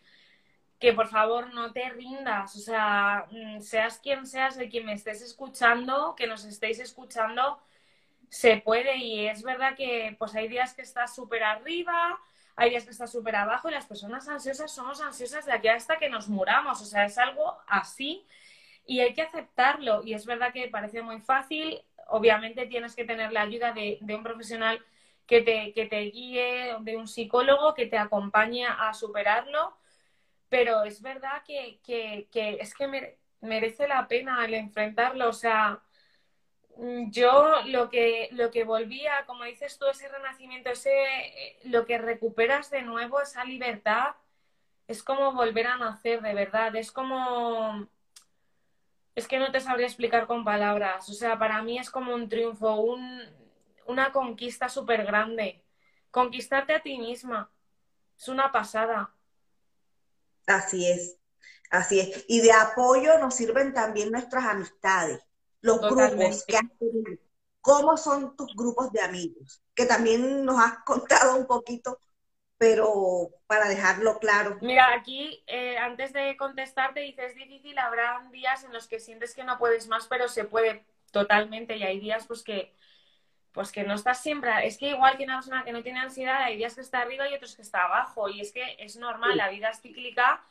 [0.79, 2.55] que por favor no te rindas.
[2.55, 7.61] O sea, mm, seas quien seas, de quien me estés escuchando, que nos estéis escuchando,
[8.29, 8.97] se puede.
[8.97, 12.19] Y es verdad que pues hay días que estás súper arriba,
[12.55, 15.97] hay días que está súper abajo y las personas ansiosas somos ansiosas de aquí hasta
[15.97, 16.81] que nos muramos.
[16.81, 18.25] O sea, es algo así
[18.85, 20.03] y hay que aceptarlo.
[20.03, 21.81] Y es verdad que parece muy fácil.
[22.07, 24.83] Obviamente tienes que tener la ayuda de, un profesional
[25.27, 29.77] que te, que te guíe, de un psicólogo que te acompañe a superarlo.
[30.47, 32.29] Pero es verdad que, que,
[32.59, 35.29] es que merece la pena el enfrentarlo.
[35.29, 35.81] O sea,
[36.77, 41.97] yo lo que, lo que volvía, como dices tú, ese renacimiento, ese, eh, lo que
[41.97, 44.15] recuperas de nuevo, esa libertad,
[44.87, 47.87] es como volver a nacer de verdad, es como,
[49.15, 52.29] es que no te sabría explicar con palabras, o sea, para mí es como un
[52.29, 53.21] triunfo, un,
[53.87, 55.63] una conquista súper grande,
[56.11, 57.49] conquistarte a ti misma,
[58.17, 59.13] es una pasada.
[60.45, 61.17] Así es,
[61.71, 62.25] así es.
[62.27, 65.24] Y de apoyo nos sirven también nuestras amistades
[65.65, 67.19] los grupos que has tenido.
[67.59, 69.63] ¿Cómo son tus grupos de amigos?
[69.73, 71.99] Que también nos has contado un poquito,
[72.57, 74.57] pero para dejarlo claro.
[74.61, 79.33] Mira, aquí, eh, antes de contestarte, dices, es difícil, habrá días en los que sientes
[79.33, 82.73] que no puedes más, pero se puede totalmente, y hay días pues que
[83.53, 86.43] pues que no estás siempre, es que igual que una persona que no tiene ansiedad,
[86.43, 89.37] hay días que está arriba y otros que está abajo, y es que es normal,
[89.37, 90.43] la vida es cíclica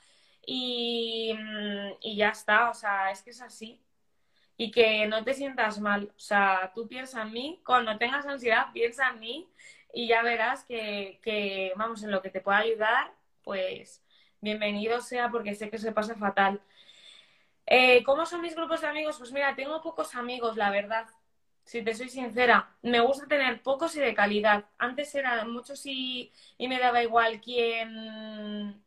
[0.46, 1.36] y,
[2.00, 3.83] y ya está, o sea, es que es así
[4.56, 6.10] y que no te sientas mal.
[6.16, 9.48] O sea, tú piensa en mí, cuando tengas ansiedad, piensa en mí
[9.92, 14.02] y ya verás que, vamos, en lo que te pueda ayudar, pues
[14.40, 16.60] bienvenido sea porque sé que se pasa fatal.
[17.66, 19.18] Eh, ¿Cómo son mis grupos de amigos?
[19.18, 21.06] Pues mira, tengo pocos amigos, la verdad.
[21.64, 24.66] Si te soy sincera, me gusta tener pocos y de calidad.
[24.78, 28.82] Antes eran muchos y, y me daba igual quién,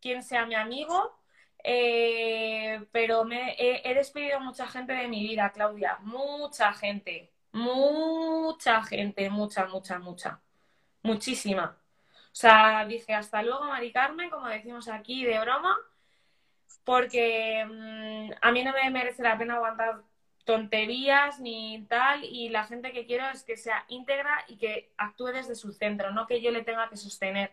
[0.00, 1.19] quién sea mi amigo,
[1.64, 5.98] eh, pero me, he, despedido a mucha gente de mi vida, Claudia.
[6.02, 7.32] Mucha gente.
[7.52, 9.30] Mucha gente.
[9.30, 10.40] Mucha, mucha, mucha.
[11.02, 11.76] Muchísima.
[12.32, 15.76] O sea, dije hasta luego, Mari Carmen, como decimos aquí de broma,
[16.84, 20.02] porque mm, a mí no me merece la pena aguantar
[20.44, 25.26] tonterías ni tal, y la gente que quiero es que sea íntegra y que actúe
[25.26, 27.52] desde su centro, no que yo le tenga que sostener.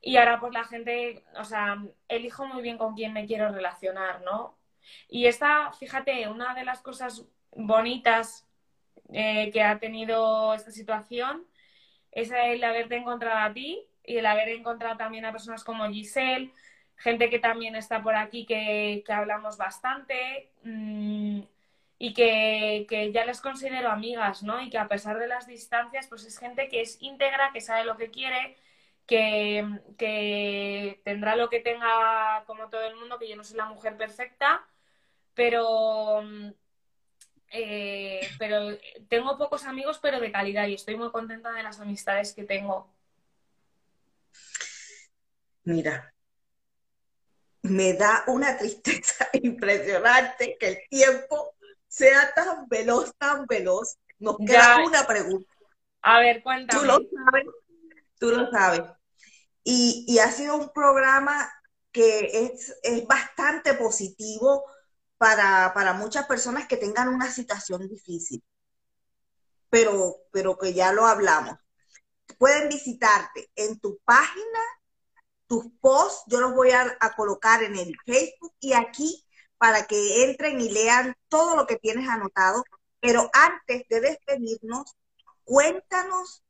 [0.00, 4.22] Y ahora pues la gente, o sea, elijo muy bien con quién me quiero relacionar,
[4.22, 4.56] ¿no?
[5.08, 8.46] Y esta, fíjate, una de las cosas bonitas
[9.12, 11.46] eh, que ha tenido esta situación
[12.12, 16.52] es el haberte encontrado a ti y el haber encontrado también a personas como Giselle,
[16.96, 21.40] gente que también está por aquí que, hablamos bastante mm,
[21.98, 24.60] y que, que, ya les considero amigas, ¿no?
[24.62, 27.84] Y que a pesar de las distancias, pues es gente que es íntegra, que sabe
[27.84, 28.56] lo que quiere,
[29.08, 33.96] que, tendrá lo que tenga como todo el mundo, que yo no soy la mujer
[33.96, 34.64] perfecta,
[35.34, 36.22] pero,
[37.50, 38.76] eh, pero
[39.08, 42.88] tengo pocos amigos, pero de calidad y estoy muy contenta de las amistades que tengo.
[45.64, 46.14] Mira,
[47.62, 51.54] me da una tristeza impresionante que el tiempo
[51.86, 55.50] sea tan veloz, tan veloz, Nos queda una pregunta.
[56.02, 56.80] A ver, cuéntame.
[56.80, 57.46] Tú lo sabes,
[58.18, 58.97] tú lo sabes.
[59.64, 61.52] Y, ha sido un programa
[61.92, 64.64] que es, es bastante positivo
[65.18, 68.42] para, para, muchas personas que tengan una situación difícil,
[69.68, 71.56] pero, pero que ya lo hablamos.
[72.38, 74.60] Pueden visitarte en tu página,
[75.46, 79.24] tus posts, yo los voy a colocar en el Facebook y aquí
[79.58, 82.64] para que entren y lean todo lo que tienes anotado.
[83.00, 84.96] Pero antes de despedirnos,
[85.44, 86.42] cuéntanos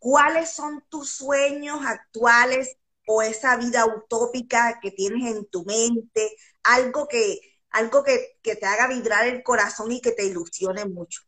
[0.00, 2.76] cuáles son tus sueños actuales
[3.06, 7.40] o esa vida utópica que tienes en tu mente, algo que,
[7.70, 11.22] algo que, te haga vibrar el corazón y que te ilusione mucho.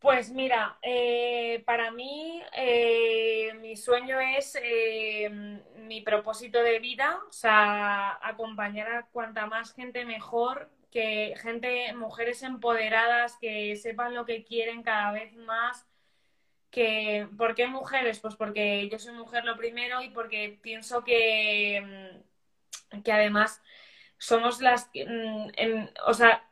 [0.00, 5.28] Pues mira, eh, para mí eh, mi sueño es eh,
[5.76, 12.42] mi propósito de vida, o sea, acompañar a cuanta más gente mejor, que gente, mujeres
[12.42, 15.87] empoderadas que sepan lo que quieren cada vez más,
[16.70, 18.20] que ¿por qué mujeres?
[18.20, 22.12] Pues porque yo soy mujer lo primero y porque pienso que,
[22.92, 23.62] mm, que además
[24.18, 25.48] somos las mm,
[26.06, 26.44] o sea,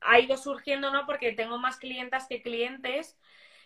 [0.00, 1.06] ha ido surgiendo, ¿no?
[1.06, 3.16] Porque tengo más clientas que clientes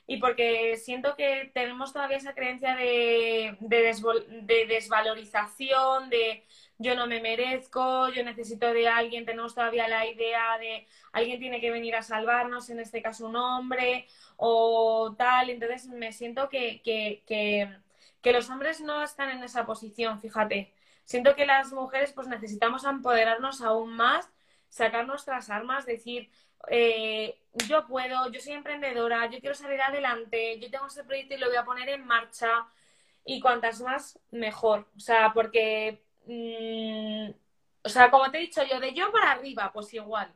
[0.06, 6.46] y porque siento que tenemos todavía esa creencia de, de desvalorización, de
[6.78, 11.60] yo no me merezco, yo necesito de alguien, tenemos todavía la idea de alguien tiene
[11.60, 14.06] que venir a salvarnos, en este caso un hombre
[14.36, 17.68] o tal, entonces me siento que, que, que,
[18.22, 20.72] que los hombres no están en esa posición, fíjate.
[21.04, 24.30] Siento que las mujeres pues necesitamos empoderarnos aún más,
[24.68, 26.30] sacar nuestras armas, decir,
[26.68, 31.38] eh, yo puedo, yo soy emprendedora, yo quiero salir adelante, yo tengo este proyecto y
[31.38, 32.48] lo voy a poner en marcha
[33.24, 34.86] y cuantas más, mejor.
[34.96, 37.30] O sea, porque Mm,
[37.82, 40.34] o sea, como te he dicho yo, de yo para arriba, pues igual.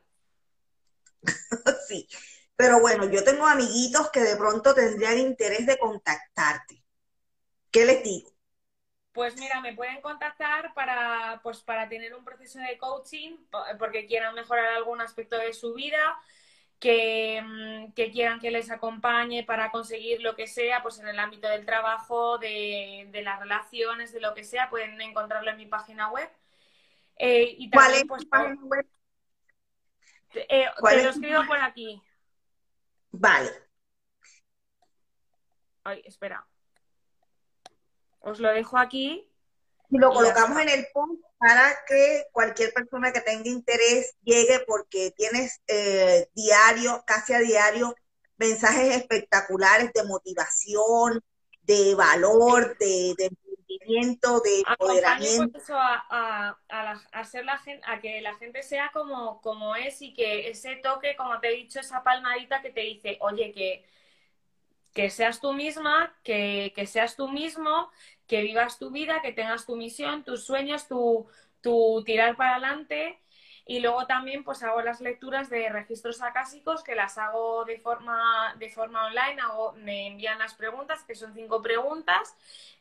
[1.87, 2.07] sí,
[2.55, 6.83] pero bueno, yo tengo amiguitos que de pronto tendrían interés de contactarte.
[7.71, 8.31] ¿Qué les digo?
[9.11, 13.37] Pues mira, me pueden contactar para, pues para tener un proceso de coaching,
[13.77, 16.19] porque quieran mejorar algún aspecto de su vida,
[16.83, 21.17] que, mm, que, quieran que les acompañe para conseguir lo que sea, pues en el
[21.17, 25.65] ámbito del trabajo, de, de las relaciones, de lo que sea, pueden encontrarlo en mi
[25.65, 26.29] página web.
[27.15, 28.85] Eh, y ¿Cuál es pues, página web?
[30.33, 32.03] Eh, te lo escribo por aquí.
[33.11, 33.49] Vale.
[35.85, 36.45] Ay, espera.
[38.19, 39.25] Os lo dejo aquí.
[39.89, 45.11] Y lo colocamos en el post para que cualquier persona que tenga interés llegue porque
[45.11, 47.93] tienes eh, diario, casi a diario,
[48.37, 51.21] mensajes espectaculares de motivación,
[51.63, 55.59] de valor, de, de emprendimiento, de empoderamiento.
[55.73, 56.57] a,
[57.11, 61.17] hacer la gente, a que la gente sea como, como es y que ese toque,
[61.17, 63.85] como te he dicho, esa palmadita que te dice, oye, que,
[64.93, 67.91] que seas tú misma, que, que seas tú mismo
[68.33, 71.27] que vivas tu vida, que tengas tu misión, tus sueños, tu,
[72.03, 73.19] tirar para adelante.
[73.67, 78.55] Y luego también pues hago las lecturas de registros acásicos que las hago de forma,
[78.57, 82.35] de forma online, hago, me envían las preguntas, que son cinco preguntas,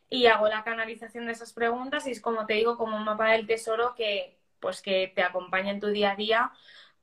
[0.09, 3.33] y hago la canalización de esas preguntas y es como te digo, como un mapa
[3.33, 6.53] del tesoro que pues que te acompaña en tu día a día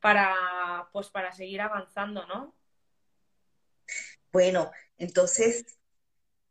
[0.00, 2.52] para pues para seguir avanzando, ¿no?
[4.32, 5.79] Bueno, entonces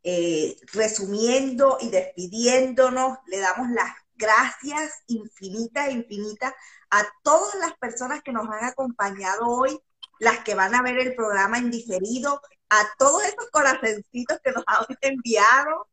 [0.02, 6.54] eh, resumiendo y despidiéndonos, le damos las gracias infinitas, infinitas
[6.90, 9.78] a todas las personas que nos han acompañado hoy,
[10.18, 14.64] las que van a ver el programa en diferido, a todos esos corazoncitos que nos
[14.66, 15.88] han enviado,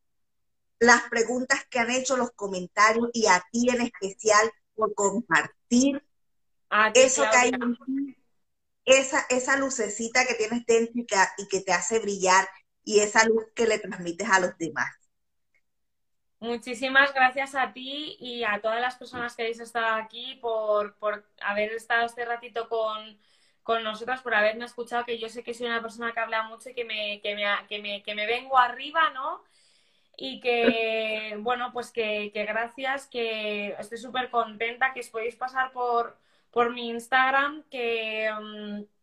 [0.80, 6.04] las preguntas que han hecho, los comentarios y a ti en especial por compartir
[6.94, 8.18] eso que hay en ti,
[8.86, 11.04] esa, esa lucecita que tienes dentro
[11.38, 12.48] y que te hace brillar
[12.88, 14.96] y esa luz que le transmites a los demás.
[16.40, 20.96] Muchísimas gracias a ti y a todas las personas que habéis estado aquí por,
[21.42, 23.20] haber estado este ratito con,
[23.62, 26.70] con nosotras, por haberme escuchado, que yo sé que soy una persona que habla mucho
[26.70, 29.44] y que me, que me, que me, que me vengo arriba, ¿no?
[30.16, 35.74] Y que, bueno, pues que, que gracias, que estoy súper contenta, que os podéis pasar
[35.74, 36.18] por,
[36.52, 38.32] por mi Instagram, que...
[38.32, 38.97] Mm,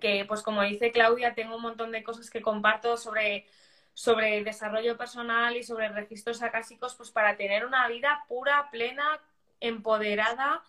[0.00, 3.46] que pues como dice Claudia, tengo un montón de cosas que comparto sobre,
[3.94, 9.20] sobre desarrollo personal y sobre registros acásicos, pues para tener una vida pura, plena,
[9.60, 10.62] empoderada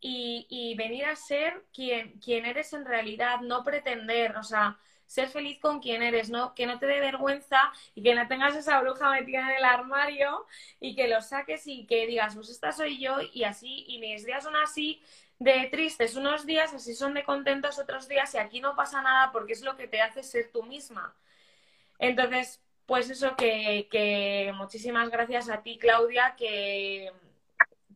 [0.00, 5.60] y, venir a ser quien, quien eres en realidad, no pretender, o sea, ser feliz
[5.60, 6.54] con quien eres, ¿no?
[6.54, 10.46] Que no te dé vergüenza y que no tengas esa bruja metida en el armario
[10.80, 14.24] y que lo saques y que digas, pues esta soy yo y así, y mis
[14.24, 15.02] días son así
[15.44, 19.32] de tristes unos días, así son de contentos otros días y aquí no pasa nada
[19.32, 21.14] porque es lo que te hace ser tú misma.
[21.98, 27.12] Entonces, pues eso que, que muchísimas gracias a ti, Claudia, que,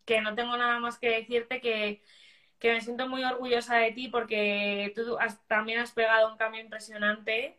[0.05, 2.03] que no tengo nada más que decirte que,
[2.59, 5.17] que me siento muy orgullosa de ti porque tú
[5.49, 7.59] también has pegado un cambio impresionante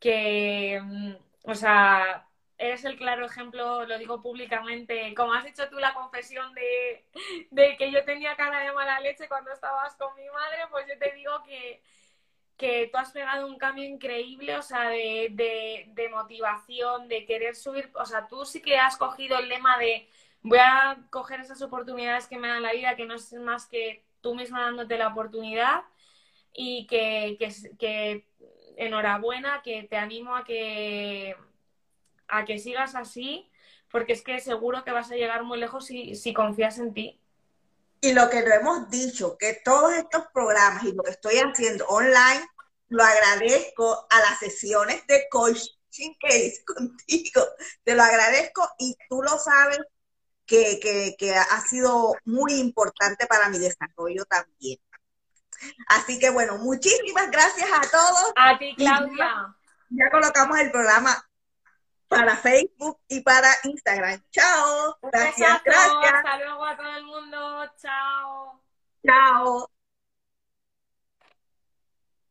[0.00, 1.14] que, mm,
[1.44, 2.28] o sea,
[2.58, 7.04] eres el claro ejemplo, lo digo públicamente, como has hecho tú la confesión de,
[7.50, 10.98] de, que yo tenía cara de mala leche cuando estabas con mi madre, pues yo
[10.98, 11.82] te digo que,
[12.56, 17.90] que tú has pegado un cambio increíble, o sea, de, de, motivación, de querer subir,
[17.94, 20.08] o sea, tú sí que has cogido el lema de
[20.42, 24.04] voy a coger esas oportunidades que me dan la vida, que no es más que
[24.20, 25.84] tú misma dándote la oportunidad
[26.52, 27.36] y que,
[27.78, 28.26] que
[28.76, 31.36] enhorabuena, que te animo a que
[32.36, 33.50] a que sigas así,
[33.90, 37.20] porque es que seguro que vas a llegar muy lejos si, si confías en ti.
[38.00, 41.86] Y lo que lo hemos dicho, que todos estos programas y lo que estoy haciendo
[41.86, 42.46] online,
[42.88, 47.42] lo agradezco a las sesiones de coaching que hice contigo.
[47.82, 49.78] Te lo agradezco y tú lo sabes
[50.44, 54.78] que, que, que ha sido muy importante para mi desarrollo también.
[55.86, 58.32] Así que bueno, muchísimas gracias a todos.
[58.36, 59.56] A ti, Claudia.
[59.90, 61.24] Ya colocamos el programa
[62.08, 64.22] para Facebook y para Instagram.
[64.30, 64.96] Chao.
[65.02, 66.14] Gracias, gracias.
[66.14, 67.70] Hasta luego a todo el mundo.
[67.80, 68.62] Chao.
[69.04, 69.73] Chao.